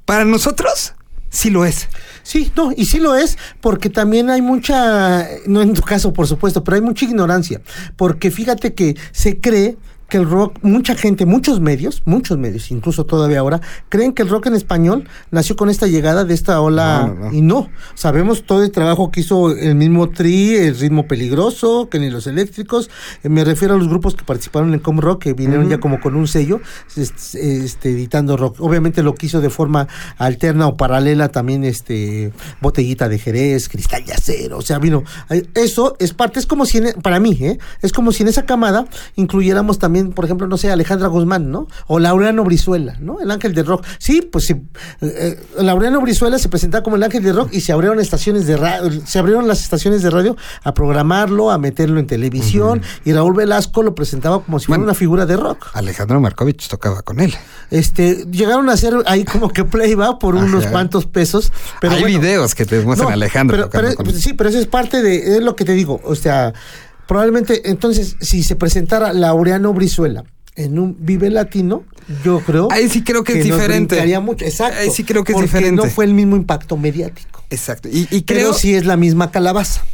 para 0.05 0.25
nosotros 0.25 0.95
sí 1.29 1.51
lo 1.51 1.65
es. 1.65 1.89
Sí, 2.23 2.53
no, 2.55 2.71
y 2.77 2.87
sí 2.87 3.01
lo 3.01 3.17
es, 3.17 3.37
porque 3.61 3.91
también 3.91 4.31
hay 4.31 4.43
mucha, 4.43 5.27
no 5.47 5.61
en 5.61 5.75
tu 5.75 5.83
caso 5.83 6.13
por 6.13 6.29
supuesto, 6.29 6.63
pero 6.63 6.77
hay 6.77 6.83
mucha 6.83 7.05
ignorancia, 7.05 7.61
porque 7.97 8.31
fíjate 8.31 8.75
que 8.75 8.97
se 9.11 9.41
cree 9.41 9.77
que 10.09 10.19
el 10.19 10.29
rock, 10.31 10.59
mucha 10.62 10.95
gente, 10.95 11.27
muchos 11.27 11.61
medios, 11.61 12.03
muchos 12.05 12.38
medios, 12.38 12.71
incluso 12.71 13.07
todavía 13.07 13.40
ahora, 13.40 13.61
creen 13.88 14.12
que 14.12 14.23
el 14.23 14.29
rock 14.29 14.47
en 14.47 14.55
español 14.55 15.09
nació 15.33 15.57
con 15.57 15.69
esta 15.69 15.87
llegada 15.88 16.25
de 16.25 16.33
esta 16.35 16.61
ola, 16.61 17.07
No, 17.09 17.14
no, 17.14 17.31
no. 17.31 17.33
y 17.37 17.40
no, 17.42 17.69
sabemos 17.95 18.45
todo 18.47 18.62
el 18.62 18.71
trabajo 18.71 19.11
que 19.11 19.21
hizo 19.21 19.51
el 19.51 19.75
mismo 19.75 20.09
Tri, 20.11 20.55
el 20.55 20.79
ritmo 20.79 21.09
peligroso, 21.09 21.88
que 21.90 21.99
ni 21.99 22.09
los 22.11 22.27
eléctricos, 22.27 22.88
eh, 23.25 23.29
me 23.29 23.45
refiero 23.45 23.75
a 23.75 23.79
los 23.79 23.88
grupos 23.88 24.14
que 24.14 24.25
participaron 24.25 24.73
en 24.75 24.81
Com 24.81 24.99
Rock, 25.01 25.23
que 25.25 25.33
vinieron 25.35 25.69
ya 25.69 25.79
como 25.79 26.01
con 26.01 26.14
un 26.14 26.29
sello, 26.29 26.61
este, 26.97 27.64
este, 27.64 27.90
editando 27.90 28.37
rock, 28.37 28.61
obviamente 28.61 29.03
lo 29.03 29.14
que 29.14 29.27
hizo 29.27 29.40
de 29.40 29.51
forma 29.51 29.88
alterna 30.19 30.69
o 30.69 30.77
paralela 30.77 31.31
también 31.31 31.64
este 31.64 32.33
botellita 32.61 33.09
de 33.09 33.19
Jerez, 33.19 33.69
cristal 33.69 34.05
de 34.05 34.12
acero, 34.12 34.59
o 34.59 34.62
sea, 34.62 34.79
vino, 34.79 35.03
eh, 35.31 35.47
eso 35.55 35.97
es 35.99 36.12
parte, 36.14 36.38
es 36.38 36.47
como 36.47 36.64
si 36.66 36.79
en- 36.79 36.92
para 37.03 37.19
mí, 37.19 37.37
¿eh? 37.40 37.59
es 37.83 37.92
como 37.92 38.12
si 38.12 38.23
en 38.23 38.29
esa 38.29 38.47
camada 38.47 38.87
incluyéramos 39.16 39.79
también 39.79 39.96
también, 39.97 40.13
por 40.13 40.25
ejemplo, 40.27 40.47
no 40.47 40.59
sé, 40.59 40.71
Alejandra 40.71 41.09
Guzmán, 41.09 41.51
¿no? 41.51 41.69
O 41.87 41.99
Laureano 41.99 42.45
Brizuela, 42.45 42.97
¿no? 43.01 43.21
El 43.21 43.31
ángel 43.31 43.55
del 43.55 43.67
rock. 43.67 43.85
Sí, 43.99 44.21
pues 44.21 44.45
sí. 44.45 44.55
eh, 45.01 45.39
eh, 45.59 45.63
Laureano 45.63 46.01
Brizuela 46.01 46.39
se 46.39 46.49
presentaba 46.49 46.83
como 46.85 46.97
el 46.97 47.03
ángel 47.03 47.23
del 47.23 47.35
rock 47.37 47.49
y 47.53 47.61
se 47.63 47.73
abrieron 47.73 47.99
estaciones 48.01 48.47
de 48.47 48.57
radio, 48.57 48.91
se 49.07 49.19
abrieron 49.19 49.49
las 49.49 49.63
estaciones 49.63 50.03
de 50.03 50.11
radio 50.11 50.37
a 50.63 50.75
programarlo, 50.75 51.51
a 51.51 51.59
meterlo 51.59 51.99
en 51.99 52.07
televisión 52.07 52.83
y 53.05 53.13
Raúl 53.13 53.35
Velasco 53.35 53.83
lo 53.83 53.95
presentaba 53.95 54.43
como 54.43 54.59
si 54.59 54.67
fuera 54.67 54.79
Bueno. 54.79 54.91
una 54.91 54.95
figura 54.95 55.27
de 55.27 55.37
rock. 55.37 55.67
Alejandro 55.73 56.21
Markovich 56.21 56.69
tocaba 56.69 57.03
con 57.03 57.21
él. 57.21 57.35
Este, 57.71 58.27
llegaron 58.31 58.69
a 58.69 58.73
hacer 58.75 58.95
ahí 59.07 59.25
como 59.25 59.49
que 59.49 59.65
playback 59.65 60.19
por 60.19 60.35
unos 60.35 60.65
Ajá. 60.65 60.73
cuantos 60.73 61.07
pesos, 61.07 61.53
pero 61.81 61.95
Hay 61.95 62.03
bueno. 62.03 62.21
videos 62.21 62.55
que 62.55 62.67
te 62.67 62.81
muestran 62.81 63.09
No, 63.09 63.15
Alejandro 63.15 63.69
pero- 63.71 63.95
con 63.95 64.13
sí, 64.13 64.33
pero 64.35 64.51
eso 64.51 64.59
es 64.59 64.67
parte 64.67 65.03
de 65.03 65.37
es 65.37 65.43
lo 65.43 65.57
que 65.57 65.65
te 65.65 65.73
digo. 65.73 66.01
O 66.05 66.15
sea, 66.15 66.53
probablemente 67.07 67.71
entonces, 67.71 68.16
si 68.21 68.42
se 68.42 68.57
presentara 68.57 69.12
Laureano 69.12 69.73
Brizuela 69.73 70.25
en 70.55 70.79
un 70.79 70.97
Vive 71.01 71.31
Latino, 71.31 71.85
yo 72.25 72.40
creo. 72.40 72.69
Ahí 72.71 72.88
sí 72.88 73.03
creo 73.03 73.25
que 73.25 73.38
es 73.38 73.45
diferente. 73.45 73.95
brincaría 73.95 74.21
mucho. 74.21 74.45
Exacto. 74.45 74.79
Ahí 74.81 74.90
sí 74.90 75.05
creo 75.05 75.25
que 75.25 75.33
es 75.33 75.35
porque 75.35 75.49
diferente. 75.49 75.85
No 75.85 75.90
fue 75.90 76.05
el 76.05 76.14
mismo 76.14 76.37
impacto 76.37 76.77
mediático. 76.77 77.45
Exacto. 77.51 77.88
Y, 77.88 78.09
y 78.11 78.23
Pero 78.23 78.40
creo, 78.40 78.55
sí 78.55 78.75
es 78.75 78.87
la 78.87 78.97
misma 78.97 79.31
calabaza. 79.31 79.85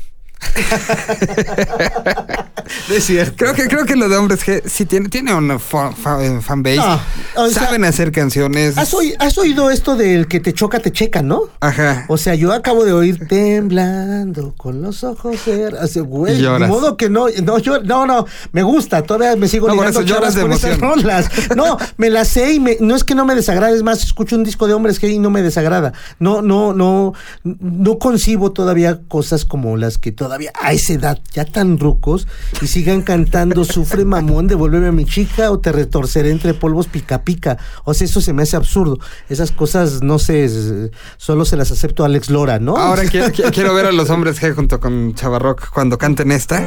Es 2.95 3.05
cierto. 3.05 3.35
creo 3.37 3.55
que 3.55 3.69
creo 3.69 3.85
que 3.85 3.97
lo 3.97 4.09
de 4.09 4.17
hombres 4.17 4.45
G 4.47 4.63
sí 4.67 4.85
tiene, 4.87 5.09
tiene 5.09 5.35
una 5.35 5.55
eh, 5.55 6.39
fanbase. 6.41 6.77
No, 6.77 7.01
o 7.37 7.49
sea, 7.49 7.65
Saben 7.65 7.85
hacer 7.85 8.13
canciones. 8.13 8.77
¿Has, 8.79 8.93
oí- 8.95 9.15
has 9.19 9.37
oído 9.39 9.71
esto 9.71 9.97
del 9.97 10.27
que 10.29 10.41
te 10.41 10.53
choca, 10.53 10.79
te 10.81 10.93
checa, 10.93 11.23
¿no? 11.23 11.43
Ajá. 11.61 12.05
O 12.09 12.17
sea, 12.17 12.35
yo 12.35 12.53
acabo 12.53 12.85
de 12.85 12.93
oír 12.93 13.27
temblando 13.29 14.55
con 14.57 14.83
los 14.83 15.05
ojos 15.05 15.41
cerrados. 15.41 15.97
Güey, 15.97 16.41
de 16.41 16.59
modo 16.67 16.97
que 16.97 17.09
no, 17.11 17.27
no, 17.43 17.59
yo, 17.59 17.81
no, 17.83 18.07
no, 18.07 18.27
me 18.53 18.63
gusta, 18.63 19.03
todavía 19.03 19.37
me 19.37 19.49
sigo 19.49 19.69
No, 19.69 19.75
ligando 19.75 20.01
eso 20.01 20.09
lloras 20.09 20.35
de 20.35 20.43
con 20.43 20.53
esas 20.53 20.73
emoción. 20.79 21.03
rolas. 21.03 21.31
No, 21.57 21.77
me 21.97 22.11
las 22.11 22.29
sé 22.29 22.55
y 22.55 22.61
me- 22.61 22.77
no 22.81 22.95
es 22.97 23.05
que 23.05 23.15
no 23.15 23.25
me 23.25 23.35
desagrade, 23.35 23.77
es 23.77 23.83
más, 23.83 24.03
escucho 24.03 24.37
un 24.37 24.45
disco 24.45 24.67
de 24.67 24.75
hombres 24.75 24.99
que 24.99 25.09
y 25.09 25.19
no 25.19 25.31
me 25.31 25.43
desagrada. 25.43 25.93
No, 26.19 26.43
no, 26.43 26.73
no, 26.73 27.13
no 27.45 27.99
concibo 27.99 28.53
todavía 28.53 29.01
cosas 29.09 29.45
como 29.45 29.77
las 29.77 29.99
que 29.99 30.13
todavía 30.33 30.53
a 30.59 30.73
esa 30.73 30.95
edad, 30.95 31.19
ya 31.35 31.45
tan 31.45 31.79
rucos, 31.79 32.27
y 32.63 32.67
sigan 32.67 33.03
cantando 33.03 33.67
Sufre 33.67 34.07
mamón, 34.07 34.47
devuélveme 34.47 34.87
a 34.87 34.93
mi 34.93 35.05
chica 35.05 35.51
o 35.51 35.59
te 35.61 35.73
retorceré 35.73 36.31
entre 36.31 36.55
polvos 36.55 36.87
pica 36.87 37.23
pica. 37.23 37.59
O 37.85 37.93
sea, 37.93 38.07
eso 38.07 38.23
se 38.23 38.33
me 38.33 38.43
hace 38.45 38.57
absurdo. 38.57 38.99
Esas 39.29 39.53
cosas, 39.53 40.03
no 40.03 40.19
sé, 40.19 40.91
solo 41.19 41.45
se 41.45 41.57
las 41.59 41.71
acepto 41.71 42.03
a 42.03 42.07
Alex 42.07 42.31
Lora, 42.31 42.59
¿no? 42.59 42.79
Ahora 42.79 43.05
quiero, 43.05 43.31
quiero- 43.53 43.75
ver 43.75 43.85
a 43.87 43.93
los 43.93 44.09
hombres 44.09 44.41
G 44.41 44.55
junto 44.55 44.81
con 44.81 45.15
Chavarrock 45.15 45.69
cuando 45.71 45.99
canten 45.99 46.33
esta. 46.33 46.63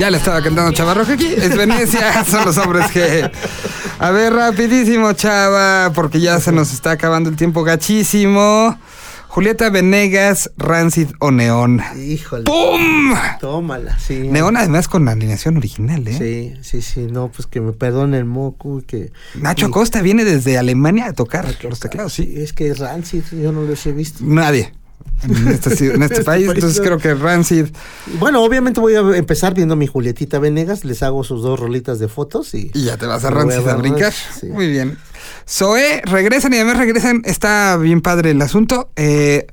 Ya 0.00 0.10
le 0.10 0.16
estaba 0.16 0.40
cantando 0.42 0.72
Chavarrock 0.72 1.10
aquí. 1.10 1.26
Es 1.26 1.54
Venecia, 1.54 2.24
son 2.26 2.46
los 2.46 2.56
hombres 2.56 2.86
G. 2.86 3.30
A 3.98 4.10
ver, 4.10 4.32
rapidísimo, 4.32 5.12
Chava, 5.12 5.92
porque 5.94 6.20
ya 6.20 6.40
se 6.40 6.52
nos 6.52 6.72
está 6.72 6.92
acabando 6.92 7.28
el 7.28 7.36
tiempo 7.36 7.64
gachísimo. 7.64 8.78
Julieta 9.28 9.68
Venegas, 9.68 10.50
Rancid 10.56 11.08
o 11.20 11.30
Neón. 11.30 11.82
Híjole. 12.02 12.44
¡Pum! 12.44 13.12
Tómala, 13.40 13.98
sí. 13.98 14.20
Neón 14.20 14.56
además 14.56 14.88
con 14.88 15.04
la 15.04 15.12
alineación 15.12 15.58
original, 15.58 16.08
¿eh? 16.08 16.16
Sí, 16.16 16.54
sí, 16.62 16.80
sí, 16.80 17.00
no, 17.12 17.28
pues 17.30 17.46
que 17.46 17.60
me 17.60 17.72
perdone 17.72 18.16
el 18.16 18.24
moco 18.24 18.78
y 18.80 18.82
que... 18.84 19.12
Nacho 19.34 19.66
y- 19.66 19.68
Acosta 19.68 20.00
viene 20.00 20.24
desde 20.24 20.56
Alemania 20.56 21.08
a 21.08 21.12
tocar 21.12 21.46
los 21.62 21.78
teclados, 21.78 22.14
sí. 22.14 22.32
Es 22.38 22.54
que 22.54 22.70
es 22.70 22.78
Rancid, 22.78 23.22
yo 23.32 23.52
no 23.52 23.62
los 23.62 23.84
he 23.86 23.92
visto. 23.92 24.24
Nadie. 24.24 24.72
En 25.22 25.48
este, 25.48 25.70
en 25.94 26.02
este 26.02 26.14
Este 26.14 26.24
país, 26.24 26.48
entonces 26.48 26.80
creo 26.80 26.98
que 26.98 27.14
Rancid. 27.14 27.66
Bueno, 28.18 28.42
obviamente 28.42 28.80
voy 28.80 28.94
a 28.94 29.00
empezar 29.16 29.54
viendo 29.54 29.76
mi 29.76 29.86
Julietita 29.86 30.38
Venegas, 30.38 30.84
les 30.84 31.02
hago 31.02 31.24
sus 31.24 31.42
dos 31.42 31.58
rolitas 31.58 31.98
de 31.98 32.08
fotos 32.08 32.54
y... 32.54 32.70
Y 32.74 32.84
ya 32.84 32.96
te 32.96 33.06
vas 33.06 33.24
a 33.24 33.30
Rancid 33.30 33.66
a 33.66 33.76
brincar. 33.76 34.12
sí. 34.12 34.46
Muy 34.46 34.68
bien. 34.68 34.98
Zoé, 35.48 36.02
regresan 36.04 36.52
y 36.52 36.56
además 36.56 36.78
regresan. 36.78 37.22
Está 37.24 37.76
bien 37.76 38.00
padre 38.00 38.30
el 38.30 38.40
asunto. 38.40 38.90
Eh, 38.96 39.46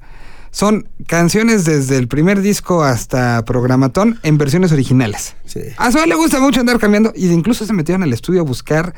son 0.51 0.87
canciones 1.07 1.65
desde 1.65 1.97
el 1.97 2.07
primer 2.07 2.41
disco 2.41 2.83
hasta 2.83 3.43
Programatón 3.45 4.19
en 4.23 4.37
versiones 4.37 4.71
originales. 4.71 5.35
Sí. 5.45 5.61
A 5.77 5.91
Zoé 5.91 6.07
le 6.07 6.15
gusta 6.15 6.39
mucho 6.39 6.59
andar 6.59 6.79
cambiando 6.79 7.13
y 7.15 7.27
incluso 7.27 7.65
se 7.65 7.73
metieron 7.73 8.03
al 8.03 8.13
estudio 8.13 8.41
a 8.41 8.43
buscar 8.43 8.93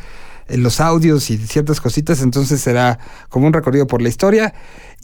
eh, 0.48 0.58
los 0.58 0.80
audios 0.80 1.30
y 1.30 1.38
ciertas 1.38 1.82
cositas. 1.82 2.22
Entonces 2.22 2.62
será 2.62 3.00
como 3.30 3.48
un 3.48 3.54
recorrido 3.54 3.88
por 3.88 4.02
la 4.02 4.10
historia. 4.10 4.54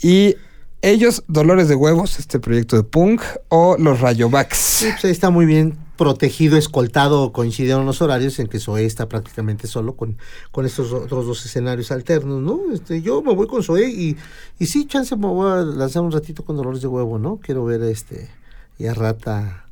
Y 0.01 0.35
ellos, 0.85 1.23
Dolores 1.27 1.67
de 1.67 1.75
Huevos, 1.75 2.19
este 2.19 2.39
proyecto 2.39 2.75
de 2.75 2.83
punk, 2.83 3.21
o 3.49 3.75
los 3.77 3.99
Rayobacks. 4.01 4.57
Sí, 4.57 4.85
pues 4.91 5.05
ahí 5.05 5.11
está 5.11 5.31
muy 5.31 5.45
bien 5.45 5.77
protegido, 5.97 6.57
escoltado, 6.57 7.31
coincidieron 7.31 7.85
los 7.85 8.01
horarios 8.01 8.37
en 8.39 8.47
que 8.47 8.59
Zoé 8.59 8.85
está 8.85 9.09
prácticamente 9.09 9.65
solo 9.67 9.95
con, 9.95 10.17
con 10.51 10.65
estos 10.65 10.91
otros 10.91 11.25
dos 11.25 11.45
escenarios 11.45 11.91
alternos, 11.91 12.41
¿no? 12.41 12.73
Este, 12.73 13.01
yo 13.01 13.21
me 13.21 13.33
voy 13.33 13.47
con 13.47 13.63
Zoé 13.63 13.89
y, 13.89 14.15
y 14.59 14.65
sí, 14.67 14.85
chance 14.85 15.15
me 15.15 15.27
voy 15.27 15.51
a 15.51 15.63
lanzar 15.63 16.03
un 16.03 16.11
ratito 16.11 16.43
con 16.45 16.55
Dolores 16.55 16.81
de 16.81 16.87
Huevo, 16.87 17.17
¿no? 17.17 17.37
Quiero 17.37 17.65
ver 17.65 17.81
este, 17.83 18.29
y 18.77 18.85
a 18.85 18.93
rata, 18.93 19.64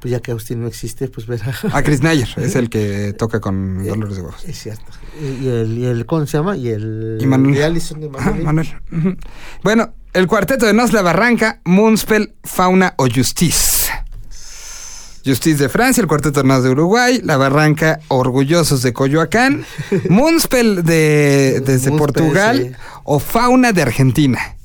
pues 0.00 0.12
ya 0.12 0.20
que 0.20 0.32
Austin 0.32 0.60
no 0.60 0.68
existe, 0.68 1.08
pues 1.08 1.26
ver 1.26 1.40
a... 1.72 1.82
Chris 1.82 2.02
Nayer, 2.02 2.28
es 2.36 2.54
el 2.54 2.70
que 2.70 3.12
toca 3.18 3.40
con 3.40 3.84
Dolores 3.86 4.16
de 4.16 4.22
Huevos. 4.22 4.44
Es 4.44 4.58
cierto. 4.58 4.84
Y 5.20 5.48
el, 5.48 5.78
y 5.78 5.86
el, 5.86 6.06
¿cómo 6.06 6.26
se 6.26 6.36
llama? 6.38 6.56
Y 6.56 6.68
el... 6.68 7.18
Y 7.20 7.26
Manuel. 7.26 7.56
y 7.56 7.62
Allison 7.62 8.00
de 8.00 8.08
Manuel. 8.08 8.68
Ujú. 8.92 9.16
Bueno, 9.62 9.92
el 10.12 10.26
cuarteto 10.26 10.66
de 10.66 10.72
Nos 10.72 10.92
la 10.92 11.02
Barranca, 11.02 11.60
Moonspell, 11.64 12.34
Fauna 12.44 12.94
o 12.96 13.06
Justice. 13.12 13.90
Justice 15.24 15.62
de 15.62 15.68
Francia, 15.68 16.00
el 16.00 16.06
cuarteto 16.06 16.42
de 16.42 16.48
Nos 16.48 16.62
de 16.62 16.70
Uruguay, 16.70 17.20
La 17.22 17.36
Barranca, 17.36 18.00
Orgullosos 18.08 18.82
de 18.82 18.92
Coyoacán, 18.92 19.64
Moonspell 20.08 20.82
de, 20.84 21.62
desde 21.64 21.90
Portugal 21.92 22.68
sí. 22.70 22.82
o 23.04 23.18
Fauna 23.18 23.72
de 23.72 23.82
Argentina. 23.82 24.57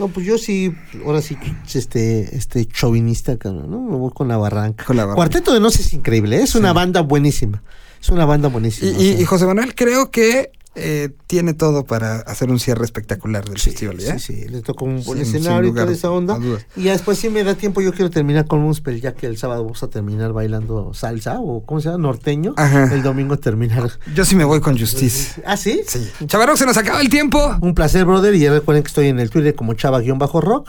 No, 0.00 0.08
pues 0.08 0.26
yo 0.26 0.38
sí, 0.38 0.74
ahora 1.04 1.20
sí, 1.20 1.36
este, 1.74 2.34
este 2.34 2.64
chauvinista, 2.66 3.36
cabrón, 3.36 3.70
¿no? 3.70 3.80
Me 3.82 3.96
voy 3.96 4.10
con 4.12 4.28
la 4.28 4.36
barranca. 4.38 4.84
Con 4.84 4.96
La 4.96 5.02
Barranca. 5.04 5.16
Cuarteto 5.16 5.52
de 5.52 5.60
No 5.60 5.68
es 5.68 5.92
increíble, 5.92 6.38
¿eh? 6.38 6.42
es 6.42 6.54
una 6.54 6.72
banda 6.72 7.02
buenísima. 7.02 7.62
Es 8.00 8.08
una 8.08 8.24
banda 8.24 8.48
buenísima. 8.48 8.90
Y, 8.90 8.94
o 8.94 9.00
y- 9.00 9.12
sea. 9.12 9.20
y 9.20 9.24
José 9.26 9.44
Manuel 9.46 9.74
creo 9.74 10.10
que 10.10 10.52
eh, 10.76 11.10
tiene 11.26 11.52
todo 11.52 11.84
para 11.84 12.16
hacer 12.20 12.48
un 12.50 12.60
cierre 12.60 12.84
espectacular 12.84 13.44
del 13.44 13.58
festival, 13.58 13.98
¿ya? 13.98 14.18
Sí, 14.18 14.34
sí, 14.44 14.48
le 14.48 14.62
tocó 14.62 14.84
un 14.84 15.02
buen 15.04 15.18
Sin- 15.18 15.26
sin 15.26 15.36
escenario 15.40 15.70
y 15.70 15.74
toda 15.74 15.90
esa 15.92 16.10
onda. 16.10 16.38
Y 16.76 16.84
después 16.84 17.18
si 17.18 17.28
me 17.28 17.42
da 17.42 17.54
tiempo, 17.56 17.80
yo 17.80 17.92
quiero 17.92 18.08
terminar 18.10 18.46
con 18.46 18.60
Muspel, 18.60 19.00
ya 19.00 19.12
que 19.14 19.26
el 19.26 19.36
sábado 19.36 19.64
vamos 19.64 19.82
a 19.82 19.88
terminar 19.90 20.32
bailando 20.32 20.94
salsa 20.94 21.40
o 21.40 21.64
¿cómo 21.66 21.80
se 21.80 21.88
llama? 21.88 22.02
Norteño. 22.02 22.54
Ajá. 22.56 22.92
El 22.94 23.02
domingo 23.02 23.36
terminar. 23.38 23.90
Yo 24.14 24.24
sí 24.24 24.36
me 24.36 24.44
voy 24.44 24.60
con 24.60 24.78
Justice. 24.78 25.42
¿Ah, 25.46 25.56
sí? 25.56 25.82
Sí. 25.86 26.08
Chavarro, 26.26 26.56
se 26.56 26.66
nos 26.66 26.76
acaba 26.76 27.00
el 27.00 27.08
tiempo. 27.08 27.56
Un 27.60 27.74
placer, 27.74 28.04
brother. 28.04 28.34
Y 28.36 28.40
ya 28.40 28.52
recuerden 28.52 28.84
que 28.84 28.88
estoy 28.88 29.08
en 29.08 29.18
el 29.18 29.28
Twitter 29.30 29.54
como 29.56 29.74
chava-rock 29.74 30.68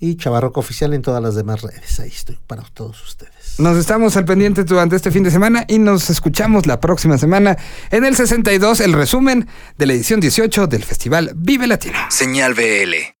y 0.00 0.16
chavarrock 0.16 0.56
oficial 0.58 0.92
en 0.92 1.02
todas 1.02 1.22
las 1.22 1.34
demás 1.36 1.62
redes. 1.62 2.00
Ahí 2.00 2.08
estoy 2.08 2.36
para 2.46 2.62
todos 2.74 3.02
ustedes. 3.02 3.32
Nos 3.58 3.78
estamos 3.78 4.16
al 4.18 4.26
pendiente 4.26 4.64
durante 4.64 4.96
este 4.96 5.10
fin 5.10 5.22
de 5.22 5.30
semana 5.30 5.64
y 5.66 5.78
nos 5.78 6.10
escuchamos 6.10 6.66
la 6.66 6.78
próxima 6.78 7.16
semana 7.16 7.56
en 7.90 8.04
el 8.04 8.14
62, 8.14 8.80
el 8.80 8.92
resumen 8.92 9.48
de 9.78 9.86
la 9.86 9.94
edición 9.94 10.20
18 10.20 10.66
del 10.66 10.84
Festival 10.84 11.32
Vive 11.34 11.66
Latino. 11.66 11.98
Señal 12.10 12.52
BL. 12.52 13.15